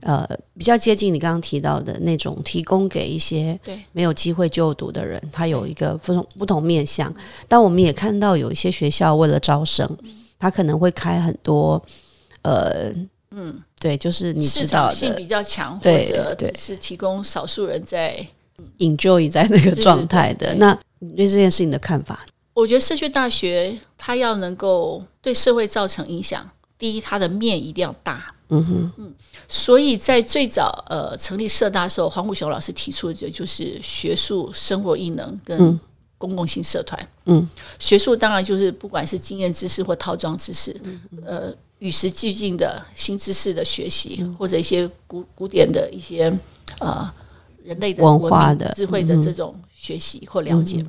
[0.03, 0.25] 呃
[0.57, 3.59] 比较接近你刚刚提到的那种，提供给一些
[3.91, 7.13] 没有机会就读的人，他有一个不同不同面向。
[7.47, 9.85] 但我们也看到有一些学校为了招生，
[10.39, 11.83] 他可能会开很多
[12.43, 12.93] 呃
[13.31, 13.61] 嗯。
[13.81, 18.13] 对，就是你知道的，性比较强，或者只是提供少数人在
[18.77, 20.53] enjoy 在那个状态的。
[20.55, 22.25] 那你对这件事情的看法？
[22.53, 28.33] 我觉得社区大学它要能够对社会造成影响，第一，它的面一定要大。
[28.49, 29.13] 嗯哼，嗯，
[29.47, 35.79] 所以在最早呃成立社大的时候，黄武雄老师提出的就是学术生活艺能跟
[36.17, 37.09] 公共性社团。
[37.25, 40.75] 嗯，学术当然就是不管是经验知识或套装知识，
[41.25, 41.53] 呃。
[41.79, 46.29] 与时俱进的新知识的学习，或者一些古古典的一些
[46.79, 47.09] 呃
[47.63, 50.85] 人类的文化的智慧的这种学习或了解。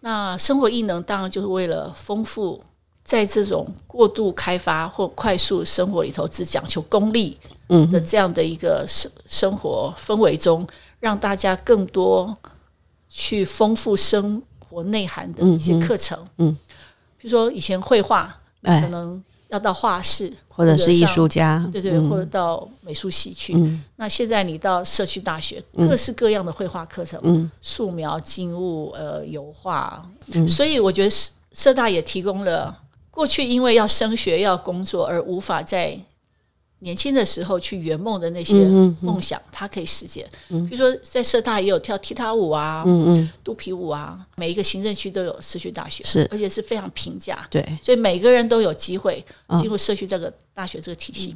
[0.00, 2.62] 那生活异能当然就是为了丰富
[3.04, 7.38] 在这种过度开发或快速生活里头只讲求功利
[7.92, 10.66] 的这样的一个生生活氛围中，
[10.98, 12.34] 让大家更多
[13.08, 16.18] 去丰富生活内涵的一些课程。
[16.38, 16.56] 嗯，
[17.18, 19.22] 比如说以前绘画可能。
[19.50, 23.54] 要到画室，或者是艺术家，对对，或者到美术系去。
[23.96, 30.04] 那现在你到社区大学，各式各样的绘画课程，素描、静物、呃油画。
[30.48, 32.78] 所以我觉得社社大也提供了
[33.10, 35.98] 过去因为要升学要工作而无法在。
[36.80, 38.54] 年轻的时候去圆梦的那些
[39.00, 40.28] 梦想，他可以实现。
[40.48, 42.84] 比如说，在社大也有跳踢踏舞啊，
[43.44, 47.46] 肚皮舞啊，每一个行政区都有社区大学，是而且是非常平价。
[47.50, 49.24] 对，所以每个人都有机会
[49.58, 51.34] 进入社区这个大学这个体系。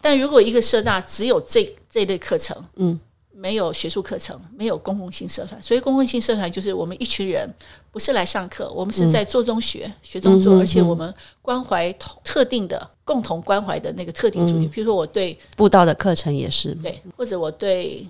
[0.00, 2.98] 但如果一个社大只有这这类课程，嗯。
[3.38, 7.46] 没有学术课程，没有公共性社团，所以公共性社团就是我们一群人
[7.90, 11.92] 不是来上课，我们是在做中学，学中做，而且我们关怀
[12.24, 16.74] 特定的、共同关怀的那个特定主题，比如说我对布道的课程也是。
[16.76, 18.08] 对，或者我对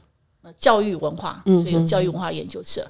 [0.56, 2.88] 教育文化，所以有教育文化研究社，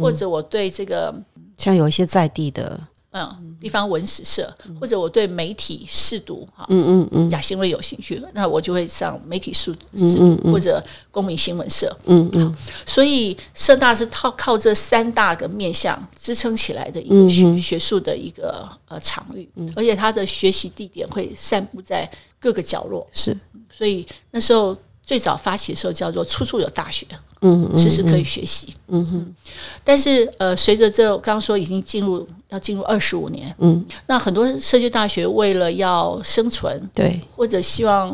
[0.00, 1.12] 或者我对这个
[1.58, 2.78] 像有一些在地的。
[3.12, 12.56] 嗯，地方文史社，或者我对媒体试读哈，嗯嗯嗯，假新闻有兴趣，那我就会上媒体试试读，或者公民新闻社，嗯嗯。
[12.86, 19.46] 所以社大是靠靠这三大个面向支撑起来的一个学学术的一个呃场域，
[19.76, 23.38] 而且它的学习地点会散布在各个角落，是。
[23.70, 24.76] 所以那时候。
[25.04, 27.06] 最早发起的时候叫做“处处有大学”，
[27.42, 29.34] 嗯，时时可以学习，嗯哼。
[29.82, 38.10] 但是呃，随着这刚刚说已经进入要进入二十五年，嗯，那很多社区大学为了要生存，对，或者希望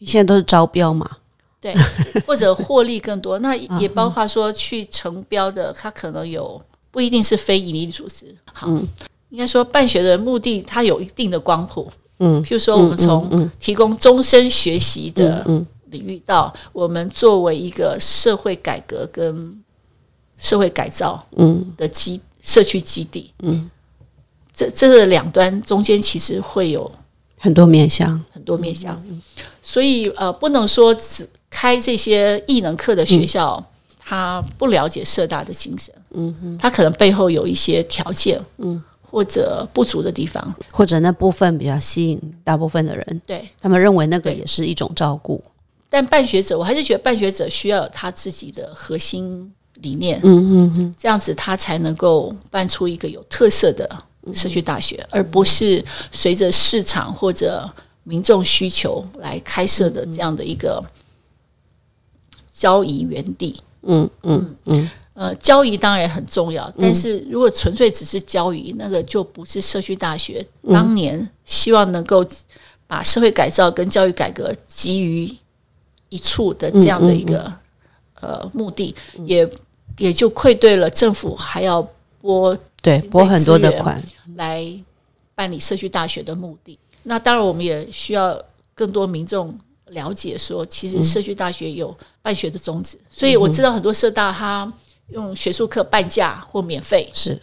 [0.00, 1.08] 现在都是招标嘛，
[1.60, 1.72] 对，
[2.26, 8.68] 或者获利更多， 那也包括说去成标的，它可能有不一定是非营利组织，好，
[9.30, 15.64] 应该说办学的目的，它有一定的光谱，嗯，譬如说我们从提供终身学习的，嗯。
[15.92, 19.62] 领域到我们作为一个社会改革跟
[20.36, 21.72] 社会改造嗯。
[21.76, 23.70] 的基社区基地嗯，
[24.52, 26.90] 这这个两端中间其实会有
[27.38, 29.00] 很多面向，很多面向，
[29.62, 33.64] 所以呃不能说只开这些艺能课的学校，
[33.98, 38.82] 他不了解社大的精神，嗯哼，他可能背后有一些条件，嗯。
[39.14, 43.46] 或者不足的地方，或者那部分比较吸引大部分的人，对。
[43.60, 45.44] 他们认为那个也是一种照顾。
[45.92, 49.52] 但办学者，我还是觉得办学者需要有他自己的核心
[49.82, 53.86] 理念，嗯嗯嗯，这样子他才能够办出一个有特色的
[54.32, 57.70] 社区大学，而不是随着市场或者
[58.04, 60.82] 民众需求来开设的这样的一个
[62.50, 63.60] 交易园地。
[63.82, 72.26] 嗯嗯嗯，呃，交易当然很重要，但是如果纯粹只是交易，那个就不是社区大学当年希望能够
[72.86, 75.30] 把社会改造跟教育改革基于。
[76.12, 77.50] 一处的这样的一个
[78.20, 78.94] 呃目的，
[79.24, 79.48] 也
[79.96, 81.80] 也就愧对了政府还要
[82.20, 84.00] 拨对拨很多的款。
[84.36, 84.62] 来
[85.34, 86.78] 办理社区大学的目的。
[87.04, 88.38] 那当然，我们也需要
[88.74, 92.98] 更多民众了解说，其实社区大学有办学的宗旨。
[93.10, 94.70] 所以我知道很多社大，他
[95.08, 97.40] 用学术课半价或免费，是，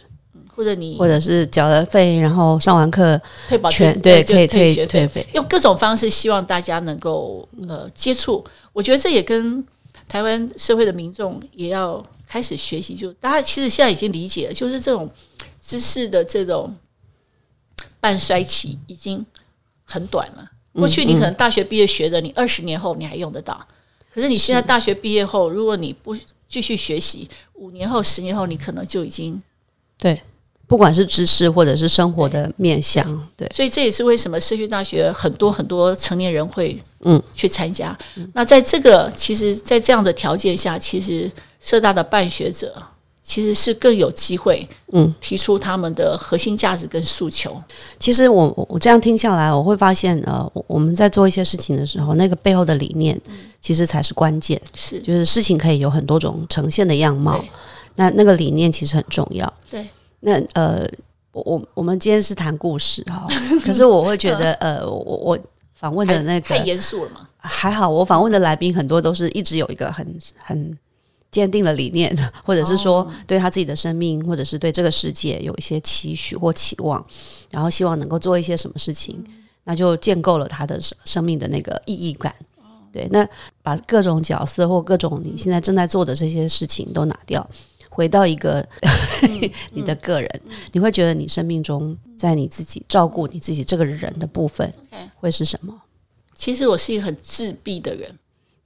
[0.60, 3.18] 或者你或者是缴了费，然后上完课
[3.48, 8.44] 退保全对可以退学费，用各种方式希望大家能够呃接触。
[8.74, 9.64] 我觉得这也跟
[10.06, 15.10] 台湾社会的民众也要开始学习，就大家其实现在已经理解了，就是这种
[15.62, 16.76] 知识的这种
[17.98, 19.24] 半衰期已经
[19.84, 20.50] 很短了。
[20.74, 23.66] 过去你可能大学毕业学的，你二十年后你还用得到。
[24.12, 26.14] 可是你现在大学毕业后，如果你不
[26.46, 29.40] 继续学习，五年后、十年后，你可能就已经
[29.96, 30.20] 对，
[30.70, 33.04] 不管是知识或者是生活的面向，
[33.36, 33.50] 对。
[33.52, 37.98] 所以这也是为什么社区大学很多很多成年人会嗯去参加。
[38.34, 41.28] 那在这个其实，在这样的条件下，其实
[41.60, 42.72] 社大的办学者。
[43.22, 47.54] 其实是更有机会，嗯，提出他们的核心价值跟诉求。
[48.00, 53.16] 其实我我这样听下来，我会发现，呃，我们在做一些事情的时候，那个背后的理念，
[53.60, 54.60] 其实才是关键。
[54.74, 57.40] 是，就是事情可以有很多种呈现的样貌，
[57.94, 59.52] 那那个理念其实很重要。
[59.70, 59.86] 对，
[60.20, 60.86] 那呃，
[61.32, 63.26] 我我我们今天是谈故事哈，
[63.64, 65.38] 可是我会觉得， 呃，我我
[65.74, 67.28] 访问的那个太严肃了嘛？
[67.38, 70.78] 还好，我访问的来宾很多都是一直有一个很很。
[71.32, 72.12] 坚定的理念，
[72.44, 77.06] 或者是说对他自己的生命，或者是对这个世界有一些期许或期望，
[77.50, 79.24] 然后希望能够做一些什么事情，
[79.62, 82.34] 那就建构了他的生生命的那个意义感。
[82.92, 83.24] 对，那
[83.62, 87.48] 把各种角色或各种你现在正在做的这些事情都拿掉，
[87.90, 88.66] 回到一个
[89.72, 90.40] 你的个人，
[90.72, 94.72] 你会觉得你生命中在你自己照顾你自己这个人的部分
[95.16, 95.78] 会是什么？
[96.34, 98.18] 其实我是一个很自闭的人。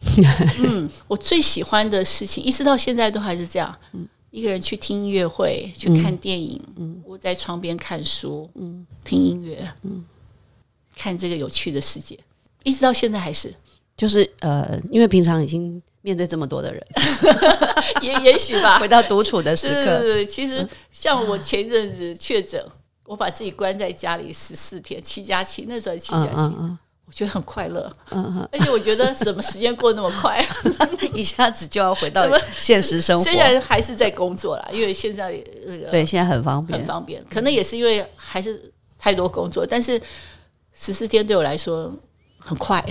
[0.63, 3.75] 嗯，我最喜欢的事情，一直到现在都还是这样。
[3.93, 10.05] 嗯，一个人去听音乐会，去看电影，嗯，窝在窗边看书，嗯，听音乐，嗯，
[10.95, 12.19] 看这个有趣的世界，
[12.65, 13.53] 一直到现在还是。
[13.97, 16.87] 就是呃，因为平常已经面对这么多的人，
[18.03, 18.77] 也也许吧。
[18.79, 20.27] 回到独处的时刻，对对。
[20.27, 22.63] 其实像我前阵子确诊，
[23.07, 26.55] 我把自己关在家里十四天，七加七，那时候七加七。
[27.07, 30.45] 我觉得很快乐，嗯而且我觉得什么时间过那么快，
[31.15, 33.25] 一下子就要回到现实生活。
[33.25, 35.33] 虽然还是在工作啦，因为现在
[35.67, 37.25] 那个对现在很方便，很方便。
[37.31, 40.01] 可能也是因为还是太多工作，但是
[40.75, 41.91] 十四天对我来说
[42.39, 42.85] 很快。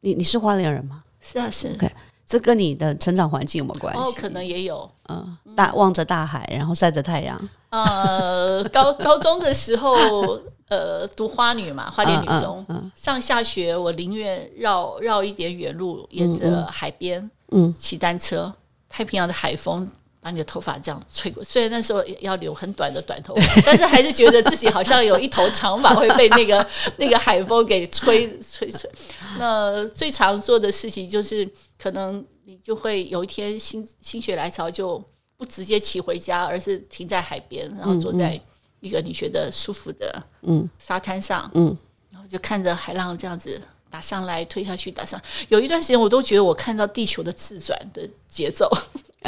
[0.00, 1.04] 你你是花莲人吗？
[1.20, 1.68] 是啊，是。
[1.76, 1.90] 对，
[2.28, 4.00] 这跟你的成长环境有没有关系？
[4.00, 4.88] 哦，可能也有。
[5.08, 7.48] 嗯，大望着大海，然后晒着太阳。
[7.70, 10.38] 呃，高高中的时候。
[10.68, 12.62] 呃，读花女嘛，花莲女中，
[12.94, 18.52] 上下学我宁愿绕绕一点远路，沿着海边，嗯，骑单车，
[18.86, 19.90] 太平洋的海风
[20.28, 21.42] 把你的头发这样吹过。
[21.42, 26.66] 虽然那时候要留很短的短头发，但是还是觉得自己好像有一头长发会被那个
[26.98, 28.90] 那个海风给吹吹吹。
[29.38, 35.02] 那最常做的事情就是，可能你就会有一天心心血来潮，就
[35.38, 38.38] 不直接骑回家，而是停在海边，然后坐在。
[38.80, 41.76] 一个你觉得舒服的嗯沙滩上嗯，
[42.12, 48.70] 然后就看着海浪这样子打上来推下去打上，有一段时间我都觉得我看到地球的自转的节奏，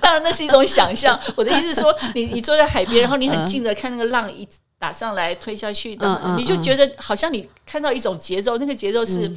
[0.00, 1.18] 当然那是一种想象。
[1.36, 4.46] 我的意思是说， 你你坐在海边，然后你很近的看那个浪一
[4.78, 5.98] 打上来推下去，
[6.36, 9.30] 你就觉得好像你看到一种节奏，那个节奏是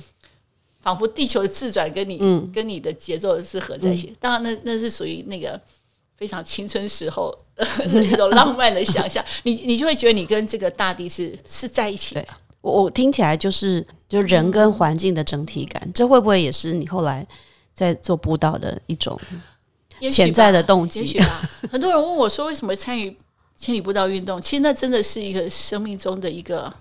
[0.79, 2.17] 仿佛地球的自转跟你
[2.53, 4.15] 跟你的节奏是合在一起。
[4.19, 5.59] 当然，那那是属于那个。
[6.17, 12.23] 非常青春时候的 那种浪漫的想象，你你就会觉得你跟这个大地是是在一起的。
[12.61, 17.25] 我我听起来就是就人跟环境的整体感，这会不会也是你后来
[17.73, 19.19] 在做布道的一种
[20.11, 21.19] 潜在的动机？
[21.71, 23.15] 很多人问我说，为什么参与
[23.57, 24.41] 千里步道运动？
[24.41, 26.71] 其实那真的是一个生命中的一个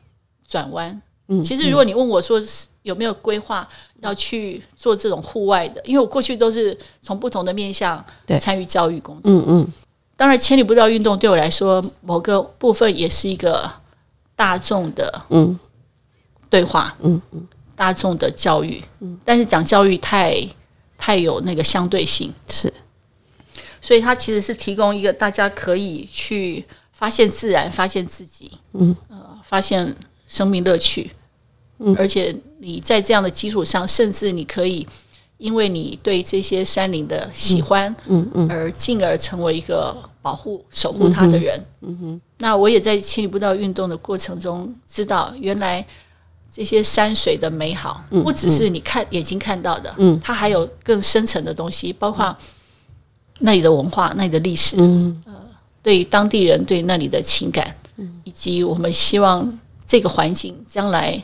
[0.49, 1.01] 转弯。
[1.29, 2.41] 嗯，其实如果你问我说
[2.83, 3.69] 有没有规划
[4.01, 8.05] 要去做这种户外的，因为我过去都是从不同的面向
[8.41, 9.23] 参与教育工作。
[9.25, 9.73] 嗯嗯，
[10.17, 13.71] 当然千里步道运动对我来说，某个部分也是一个
[14.35, 15.59] 大众的嗯
[16.51, 18.83] 对话，嗯嗯，大众的教育。
[19.01, 20.37] 嗯，但是讲教育太
[20.99, 22.71] 太有那个相对性，是，
[23.81, 29.97] 所以它其实是提供一个大家可以去发现自然、发现自己，嗯呃，发现
[30.27, 31.11] 生命乐趣。
[31.83, 34.87] 嗯而且你在这样的基础上，甚至你可以
[35.39, 41.59] 因为你对这些山林的喜欢，嗯嗯，而进而成为一个保护、守护它的人。
[41.81, 42.21] 嗯哼。
[42.37, 45.83] 那我也在千里步道运动的过程中，知道原来
[46.53, 52.37] 这些山水的美好，不只是你看眼睛看到的，嗯，它还有更深层的东西，包括
[53.39, 55.23] 那里的文化、那里的历史，嗯。
[55.27, 55.35] 呃，
[55.83, 61.23] 对当地人对那里的情感，嗯，以及我们希望这个环境将来。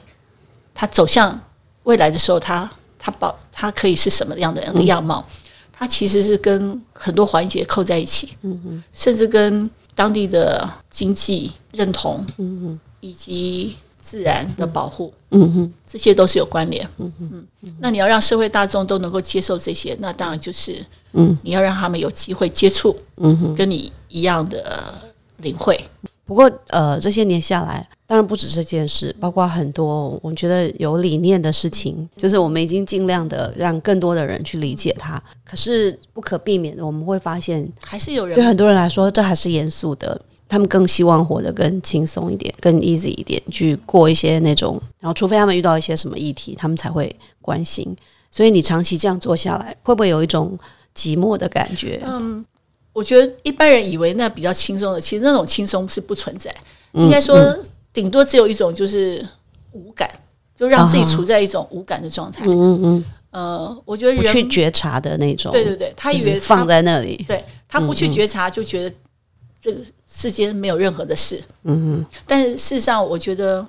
[0.79, 1.41] 它走向
[1.85, 5.25] 未来的时候，它它保它可以是什么样的样貌？
[5.73, 8.37] 它其实是跟很多环节扣在一起，
[8.93, 12.23] 甚至跟当地的经济认同，
[13.01, 13.75] 以及
[14.07, 17.47] 自然的保护，嗯哼，这些都是有关联，嗯哼，
[17.81, 20.81] 那你要让社会大众都能够接受这些，那当然就是，
[21.15, 24.95] 嗯，你要让他们有机会接触，嗯哼，跟你一样的
[25.39, 25.77] 领会。
[26.25, 27.89] 不过，呃，这些年下来。
[28.09, 35.21] 当然不止这件事，包括很多我觉得有理念的事情，就是我们已经尽量的让更多的人去理解它。
[35.45, 40.21] 可是不可避免的，我们会发现还是有人对很多人来说，这还是严肃的。
[40.49, 44.81] 他们更希望活得更轻松一点，更 easy 一点，去过一些那种。
[45.01, 47.97] 然后，除非他们遇到一些什么议题，他们才会关心。
[48.31, 50.59] 所以，你长期这样做下来，会不会有一种
[50.95, 52.03] 寂寞的感觉？
[52.07, 52.45] 嗯，
[52.93, 56.55] 我觉得一般人以为那比较轻松的，其实那种轻松是不存在。
[56.93, 57.57] 应该说。
[57.97, 59.27] 顶多只有一种，就是
[59.73, 60.07] 无感，
[60.55, 62.45] 就让自己处在一种无感的状态。
[62.45, 63.05] 嗯嗯嗯。
[63.31, 65.51] 呃，我觉得人去觉察的那种。
[65.51, 68.95] 对对对，他以为放在那里，对他不去觉察，就觉得
[69.67, 71.43] 这个世间没有任何的事。
[71.65, 72.07] 嗯嗯。
[72.25, 73.67] 但是事实上，我觉得，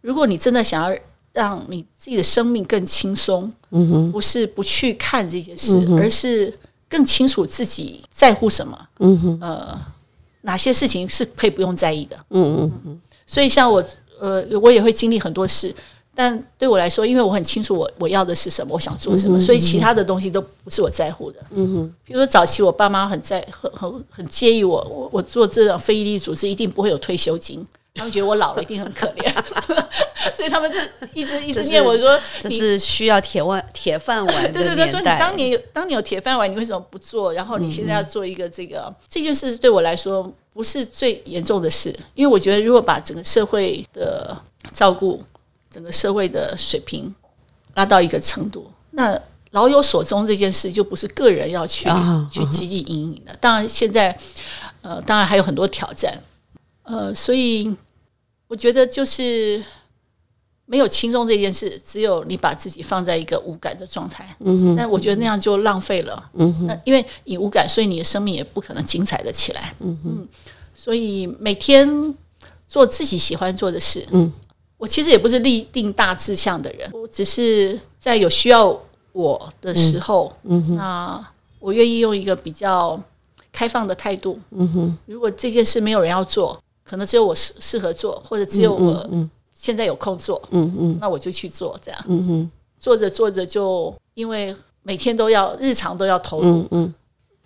[0.00, 0.96] 如果你真的想要
[1.32, 6.54] 让你自己的生命更轻松，嗯哼，不是不去看这些事，而是
[6.88, 8.88] 更清楚自己在乎什么。
[9.00, 9.38] 嗯哼。
[9.40, 9.76] 呃，
[10.42, 12.16] 哪些事情是可以不用在意的？
[12.30, 13.00] 嗯嗯嗯。
[13.26, 13.84] 所以，像我，
[14.20, 15.74] 呃，我也会经历很多事，
[16.14, 21.40] 但对我来说，因为我很清楚我我要的是什么，我想做什么，所以其他的东西都不是我在乎的。
[21.50, 29.32] 嗯哼，比如说早期我爸妈很在很很很介意我，我我做这种非营利组织一定不会有退休金，他们觉得我老了一定很可怜，
[30.36, 30.70] 所以他们
[31.12, 34.42] 一直一直念我说这是需要铁碗铁饭碗。
[34.52, 37.32] 对对对，说你当年有当年有铁饭碗，你为什么不做？
[37.32, 40.32] 然后你现在要做一个这个这件事，对我来说。
[40.54, 44.32] 不是最严重的事，因为我觉得，如果把整个社会的
[44.72, 45.20] 照顾、
[45.74, 47.12] 整个社会的水平
[47.74, 49.20] 拉到一个程度，那
[49.50, 51.88] 老有所终这件事就不是个人要去
[52.30, 53.36] 去积极引领的。
[53.40, 54.16] 当然，现在
[54.82, 56.22] 呃，当然还有很多挑战，
[56.84, 57.74] 呃，所以
[58.46, 59.62] 我觉得就是。
[60.66, 64.34] 没有轻松这件事，只有你把自己放在一个无感的状态。
[64.40, 66.30] 嗯哼，但我觉得那样就浪费了。
[66.32, 69.74] 嗯哼，那因为你无感，所以你的生命也不可能精彩的起来。
[69.80, 70.26] 嗯哼，
[70.74, 72.14] 所以每天
[72.66, 74.06] 做自己喜欢做的事。
[74.10, 74.32] 嗯，
[74.76, 78.78] 我其实也不是立定大志向的人，我只是在有需要
[79.12, 81.24] 我的时候，那
[81.58, 83.00] 我愿意用一个比较
[83.52, 84.38] 开放的态度。
[84.50, 89.08] 嗯哼，如果这件事没有人要做，可能只有我适适合做，或者只有我。
[89.10, 89.30] 嗯。
[89.56, 96.94] 现在有空做，嗯嗯，那我就去做，这样，嗯哼，做着做着就因为每天都要日常都要投入，嗯嗯，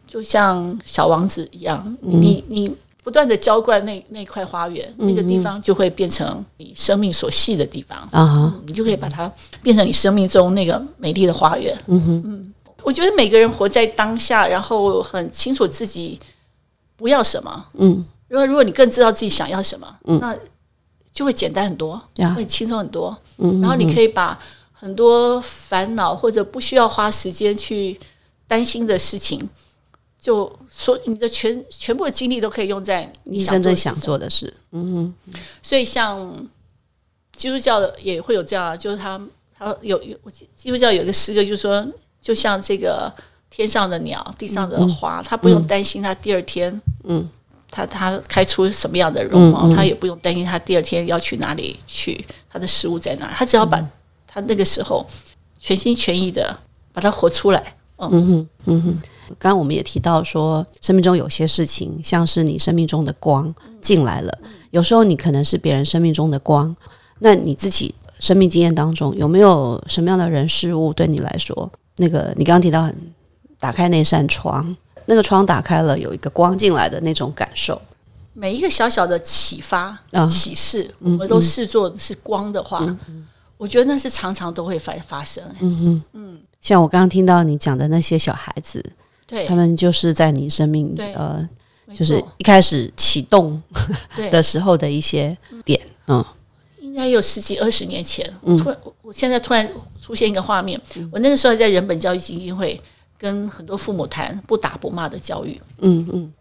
[0.05, 2.74] 就像小王子一样，你你
[3.09, 7.96] 不断的浇灌那那块花园，那个地方就会变成你生命所系的地方。
[8.12, 9.32] 啊，你就可以把它
[9.62, 16.20] 变成你生命中那个美丽的花园，嗯哼，嗯，我觉得每个人活在当下，然后很清楚自己
[16.96, 20.36] 不要什么，嗯，如果如果你更知道自己想要什么，嗯，那。
[21.11, 22.00] 就会简单很多，
[22.36, 23.16] 会轻松很多。
[23.38, 24.38] 然后你可以把
[24.70, 27.98] 很多烦恼或者不需要花时间去
[28.46, 29.48] 担心的事情，
[30.21, 34.53] 就所你的全全部的精力都可以用在你真正想做的事。
[34.73, 36.35] 嗯哼，所以像
[37.37, 39.21] 基督教的也会有这样，就是他
[39.57, 40.16] 他有有
[40.55, 41.87] 基督教有一个诗歌，就是说，
[42.21, 43.12] 就像这个
[43.49, 46.81] 天上的鸟，地上的花，他不用担心他第二天。
[47.05, 47.29] 嗯。
[47.71, 53.79] 他他开出什么样的容貌，他也不用担心他第二天要去哪里去，他的食物在哪，他只要把
[54.27, 55.07] 他那个时候
[55.61, 56.59] 全心全意的
[56.95, 57.77] 把它活出来。
[57.99, 59.03] 嗯哼，嗯哼。
[59.39, 64.39] 刚刚我们也提到说，生命中有些事情像是你生命中的光进来了，
[64.70, 66.74] 有时候你可能是别人生命中的光。
[67.20, 72.97] 那你自己生命经验当中有没有什么样的人事物对你来说，那个你刚刚提到很
[73.59, 74.76] 打开那扇窗？
[75.07, 77.81] 那个窗打开了，有一个光进来的那种感受。
[78.35, 79.99] 每一个小小的启发、
[80.31, 82.87] 启示，我们都视作是光的话，
[83.57, 85.43] 我觉得那是常常都会发发生。
[85.61, 88.85] 嗯嗯嗯，像我刚刚听到你讲的那些小孩子，
[89.29, 91.49] 对他们就是在你生命呃，
[91.95, 93.62] 就是一开始启动
[94.33, 95.81] 的时候的一些点。
[96.09, 96.24] 嗯，
[96.81, 98.29] 应该有十几二十年前。
[98.59, 99.64] 突然，我现在突然
[100.01, 100.81] 出现一个画面，
[101.12, 102.81] 我那个时候在人本教育基金会。
[103.20, 106.33] 跟很多父母谈不打不骂的教育，嗯嗯，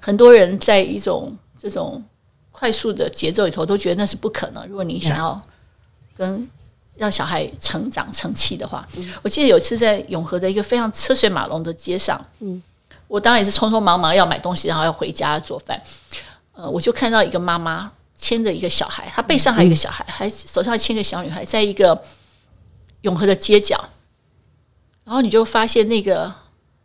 [0.00, 2.02] 很多人在一种这种
[2.50, 4.66] 快速的节奏里头都觉得那是不可能。
[4.66, 5.38] 如果你想要
[6.16, 6.48] 跟
[6.96, 8.86] 让小孩成长成器的话，
[9.22, 12.62] 我记得有一次在永和的一个非常车水马龙的街上，嗯，
[13.08, 15.82] 我当然也是匆匆忙忙要买东西，然后要回家做饭，
[16.52, 22.00] 呃，我就看到一个妈妈牵着一个小孩，她背上还有一个小孩，还手上还牵个小女孩，在一个
[23.02, 23.88] 永和的街角。
[25.04, 26.32] 然后你就发现那个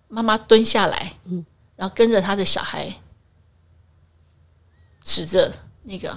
[0.07, 1.45] 妈妈蹲下来，嗯，
[1.75, 2.93] 然后跟着她的小孩
[5.03, 5.53] 指着
[5.83, 6.13] 那个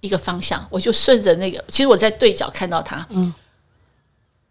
[0.00, 3.32] 一个方向，我就顺着那个，其实我在对角看到他，嗯，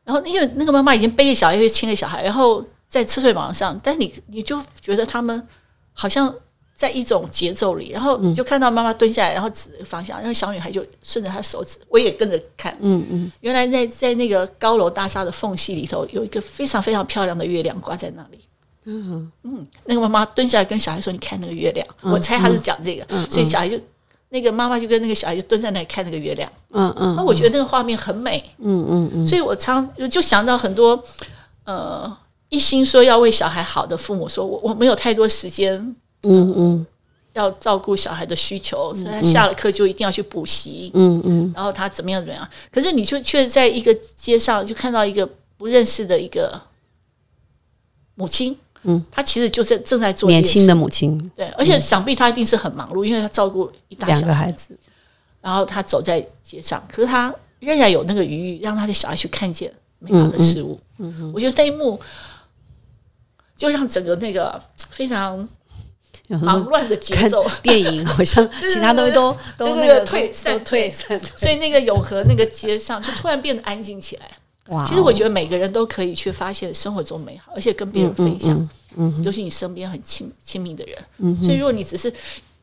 [0.04, 5.48] 然后因为那个妈妈已经背着小孩，又亲着小孩，然后在车水马龙上，但你你就觉得他们
[5.94, 6.34] 好像。
[6.80, 12.74] 在一种节奏里，然后你就看到妈妈蹲下来，然后指方向，然后小女孩就顺着她手指，我也跟着看。
[12.80, 18.40] 嗯嗯，原来在在那个高楼大厦的缝隙里头，有一个非常非常漂亮的月亮挂在那里。
[18.86, 23.78] 嗯嗯，那个妈妈蹲下来跟小孩说：“你看那个月亮。”我猜他是讲这个，所以小孩就
[24.30, 26.52] 那个妈妈就跟那个小孩就蹲在那里看那个月亮。
[26.72, 28.44] 嗯嗯，那我觉得那个画面很美。
[28.60, 31.04] 嗯嗯嗯，所以我常就想到很多
[31.66, 32.18] 呃，
[32.50, 35.96] 一心说要为小孩好的父母，说我我没有太多时间。
[36.24, 36.86] 嗯嗯，
[37.34, 40.92] 要照顾小孩的需求，所以他下了课就一定要去补习。
[40.94, 42.48] 嗯嗯，然后他怎么样怎么样？
[42.72, 45.28] 可是你就却在一个街上就看到一个
[45.58, 46.62] 不认识的一个
[48.16, 48.56] 母亲。
[48.84, 51.18] 嗯，他其实就在正在做年轻的母亲。
[51.36, 54.78] 对，而且想必他一定是很忙碌，因为他照顾一大两个孩子。
[55.42, 60.80] 然后他走在街上，可是他仍然有那个余裕，让他的小孩去看见美好的事物。
[60.98, 62.00] 嗯嗯，我觉得那一幕
[63.56, 64.62] 就让整个那个
[64.92, 65.48] 非常。
[66.44, 74.30] 忙乱的节奏，电影好像其他东西都 都那个退散退散，所以那个永和那个街上就突然变得安静起来。
[74.70, 74.86] 哇！
[74.86, 80.98] 其实我觉得每个人都可以去发现生活中美好，而且跟别人分享，嗯，尤其你身边很亲亲密的人。
[81.18, 82.12] 嗯，所以如果你只是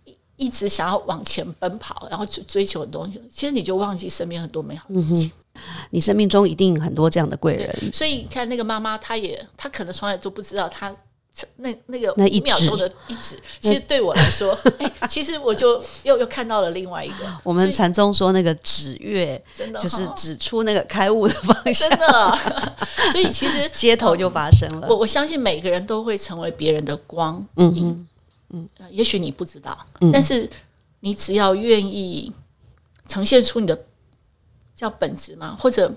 [0.05, 5.31] 一一直想要往前奔跑，然后追追求很多东西，其实你就忘记身边很多美好的事情。
[5.91, 7.93] 你生命中一定很多这样的贵人。
[7.93, 10.95] 所以看那个妈妈，她也她可能从来都不知道她。
[11.57, 14.57] 那那个那一秒钟的一指，其实对我来说，
[15.09, 17.41] 其实我就又又看到了另外一个。
[17.43, 21.91] 我们禅宗说那个指月，真的就是指出那个开悟的方向。
[21.91, 22.39] 真的，
[23.13, 24.89] 所以其实街头就发生了。
[24.89, 27.45] 我我相信每个人都会成为别人的光。
[27.57, 28.09] 嗯嗯
[28.51, 29.77] 嗯，也许你不知道，
[30.13, 30.49] 但是
[31.01, 32.33] 你只要愿意
[33.09, 33.79] 呈现出你的
[34.75, 35.93] 叫本质嘛，或者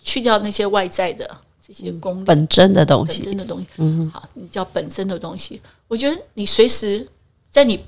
[0.00, 1.40] 去掉那些外在的。
[1.68, 5.60] 这些功本真的东西，本真的东西，嗯，好，你叫本真的东西。
[5.86, 7.06] 我觉得你随时
[7.50, 7.78] 在你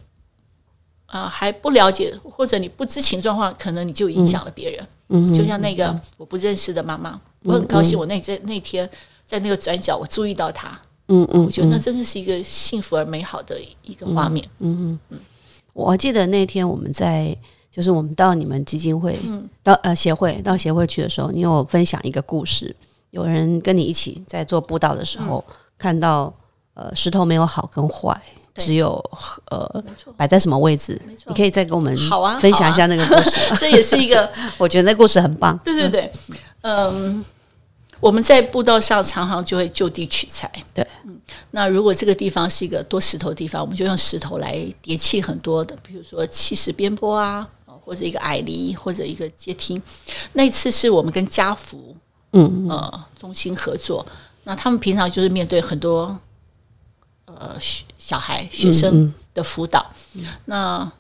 [1.07, 4.87] 啊还不了解或者你不知情状况，可能你就影响了别人。
[5.09, 8.89] 嗯，就像那个我不认识的妈妈，我很高兴，我那在那天
[9.27, 10.79] 在那个转角，我注意到她。
[11.09, 14.47] 嗯嗯，我觉得那真的是一个幸福而美好的一个画面。
[14.59, 15.19] 嗯嗯嗯，
[15.73, 17.35] 我记得那天我们在
[17.73, 22.77] 就是我们到你们基金会，嗯，到呃协会到协会去的时候，你有分享一个故事。
[23.11, 25.45] 有人跟你一起在做布道的时候，
[25.79, 26.33] 看到
[26.75, 28.21] 呃石头没有好跟坏，
[28.55, 29.03] 只有
[29.51, 29.85] 呃
[30.17, 31.01] 摆在什么位置？
[31.27, 33.39] 你可以再跟我们好啊分享一下那个故事。
[33.59, 35.59] 这也是一个， 我觉得那故事很棒。
[35.65, 36.13] 对对对，
[36.63, 37.25] 嗯，
[37.99, 40.51] 我们在步道上常常就会就地取材。
[40.73, 41.19] 对，嗯，
[41.51, 47.49] 那如果这个地方是一个多石头的地方，我们就用石头来叠砌很多的，比如说砌石边坡啊，
[47.85, 49.81] 或者一个矮篱，或者一个阶梯。
[50.35, 51.97] 那次是我们跟家福。
[52.33, 54.07] 嗯呃，中心合作，
[54.45, 56.17] 那他们平常就是面对很多
[57.27, 57.57] 呃
[57.99, 59.85] 小孩学生的辅导，
[60.45, 60.91] 那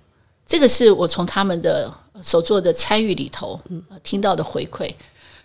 [0.46, 3.60] 这个是我从他们的所做的参与里头
[4.02, 4.92] 听到的回馈。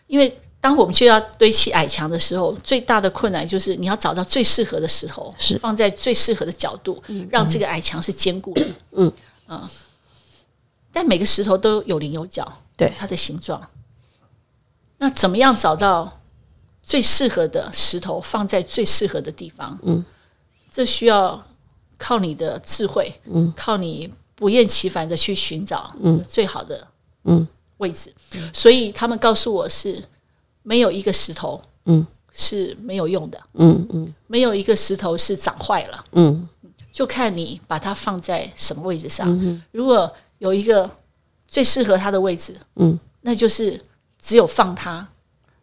[0.07, 5.57] 因为当我们就要堆砌矮墙的时候，最大的困难就是你要找到最适合的石头，是。
[5.59, 8.65] 放在最适合的角度，让这个矮墙是坚固的。
[8.91, 9.11] 嗯。
[9.47, 9.69] 嗯，
[10.91, 12.91] 但每个石头都有棱有角，对。
[12.97, 13.61] 它的形状。
[14.98, 16.22] 那怎么样找到
[16.82, 19.78] 最适合的石头放在最适合的地方？
[19.84, 20.04] 嗯，
[20.72, 21.43] 这需要
[21.98, 26.24] 靠你的智慧，嗯，靠你不厌其烦的去寻找嗯。
[26.30, 26.88] 最好的
[27.24, 27.48] 嗯。
[27.78, 28.14] 位置。
[28.54, 30.04] 所以他们告诉我是
[30.64, 32.06] 没有一个石头嗯。
[32.38, 36.48] 是没有用的，嗯嗯，没有一个石头是长坏了，嗯，
[36.91, 39.26] 就看你把它放在什么位置上。
[39.72, 40.89] 如果有一个
[41.48, 43.82] 最适合它的位置，嗯，那就是。
[44.26, 45.07] 只有放它，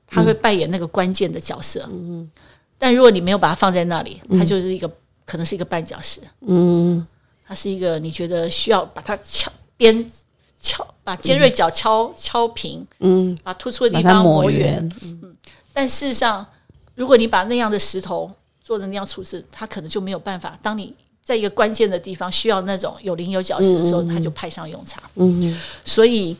[0.06, 1.84] 它会扮演那个关键的角色。
[1.90, 2.30] 嗯，
[2.78, 4.88] 但如果你没有把它放在那里，它就是一个
[5.24, 6.20] 可能是一个绊脚石。
[6.46, 7.04] 嗯，
[7.44, 10.12] 它是一个你觉得需要把它敲边
[10.60, 12.86] 敲，把尖锐角敲敲平。
[13.00, 14.88] 嗯，把突出的地方磨圆。
[15.02, 15.36] 嗯，
[15.72, 16.46] 但事实上，
[16.94, 18.30] 如果你把那样的石头
[18.62, 20.56] 做的那样处置，它可能就没有办法。
[20.62, 20.94] 当你
[21.24, 25.02] 在一个关键的地方需要那种有棱有角石的时候，它就派上用场。
[25.16, 26.36] 嗯，所以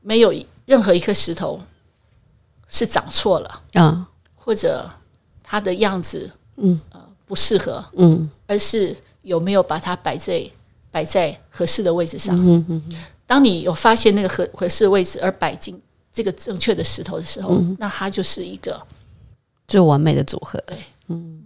[0.00, 0.34] 没有。
[0.68, 1.58] 任何一颗石头
[2.68, 4.88] 是长错了啊，或者
[5.42, 10.44] 它的样子嗯呃不适合嗯，而是有没有把它摆在
[10.90, 12.36] 摆在合适的位置上。
[12.36, 12.82] 嗯嗯
[13.26, 15.80] 当你有发现那个合合适的位置而摆进
[16.12, 18.78] 这个正确的石头的时候，那它就是一个
[19.66, 20.62] 最完美的组合。
[20.66, 21.44] 对，嗯。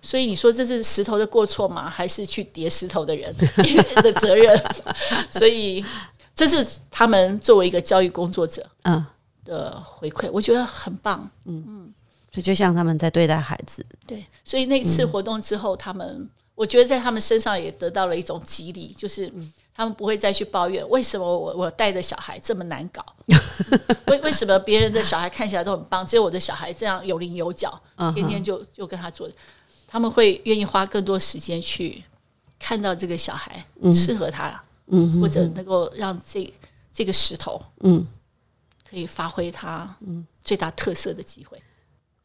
[0.00, 1.88] 所以你说这是石头的过错吗？
[1.88, 3.34] 还是去叠石头的人
[4.02, 4.56] 的责任？
[5.30, 5.84] 所以
[6.34, 9.04] 这是他们作为一个教育工作者，嗯。
[9.44, 11.30] 的回馈，我觉得很棒。
[11.44, 11.62] 嗯。
[11.66, 11.94] 嗯，
[12.32, 19.32] 所以就像他们在对待孩子，对，所以那次活动之后，他们我觉得在他们身上也得到了一种激励，就是。
[19.76, 23.04] 他们不会再去抱怨为什么我我带的小孩这么难搞，
[24.06, 27.76] 为为什么别人的小孩看起来都很棒，只有我的小孩这样有棱有角，
[28.14, 29.28] 天天就就跟他做。
[29.88, 32.04] 他们会愿意花更多时间去
[32.56, 34.60] 看到这个小孩适合他，嗯，
[35.20, 36.52] 或者能够让这
[36.92, 38.06] 这个石头，嗯，
[38.88, 39.96] 可以发挥他
[40.42, 41.58] 最大特色的机会。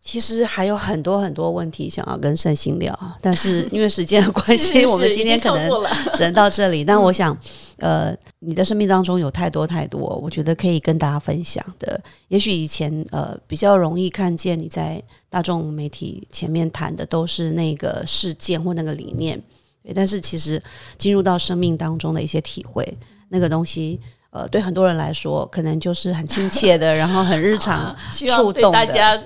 [0.01, 5.69] 其实还有很多很多问题想要跟善心聊， 但是因为时间的关系，我们今天可能
[6.13, 6.83] 只能到这里。
[6.87, 7.37] 但我想，
[7.75, 12.01] 呃，你的生命当中有太多太多，我觉得可以跟大家分享的。
[12.29, 19.39] 也许以前呃比较容易看见你在大众媒体前面谈的都是那个事件或那个理念，
[19.89, 19.93] 对。
[19.93, 20.61] 但是其实
[20.97, 22.97] 进入到生命当中的一些体会，
[23.29, 23.99] 那个东西。
[24.31, 29.19] 呃，对很多人来说，可能就是很亲切的，然后很日常， 触动大家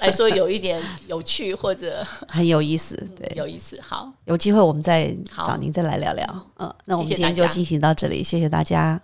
[0.00, 3.78] 来说有一点有趣或者 很有意思，对，有意思。
[3.82, 5.14] 好，有机会我们再
[5.46, 6.46] 找您再来聊聊。
[6.58, 8.98] 嗯，那我们今天就进行到这里，谢谢大家。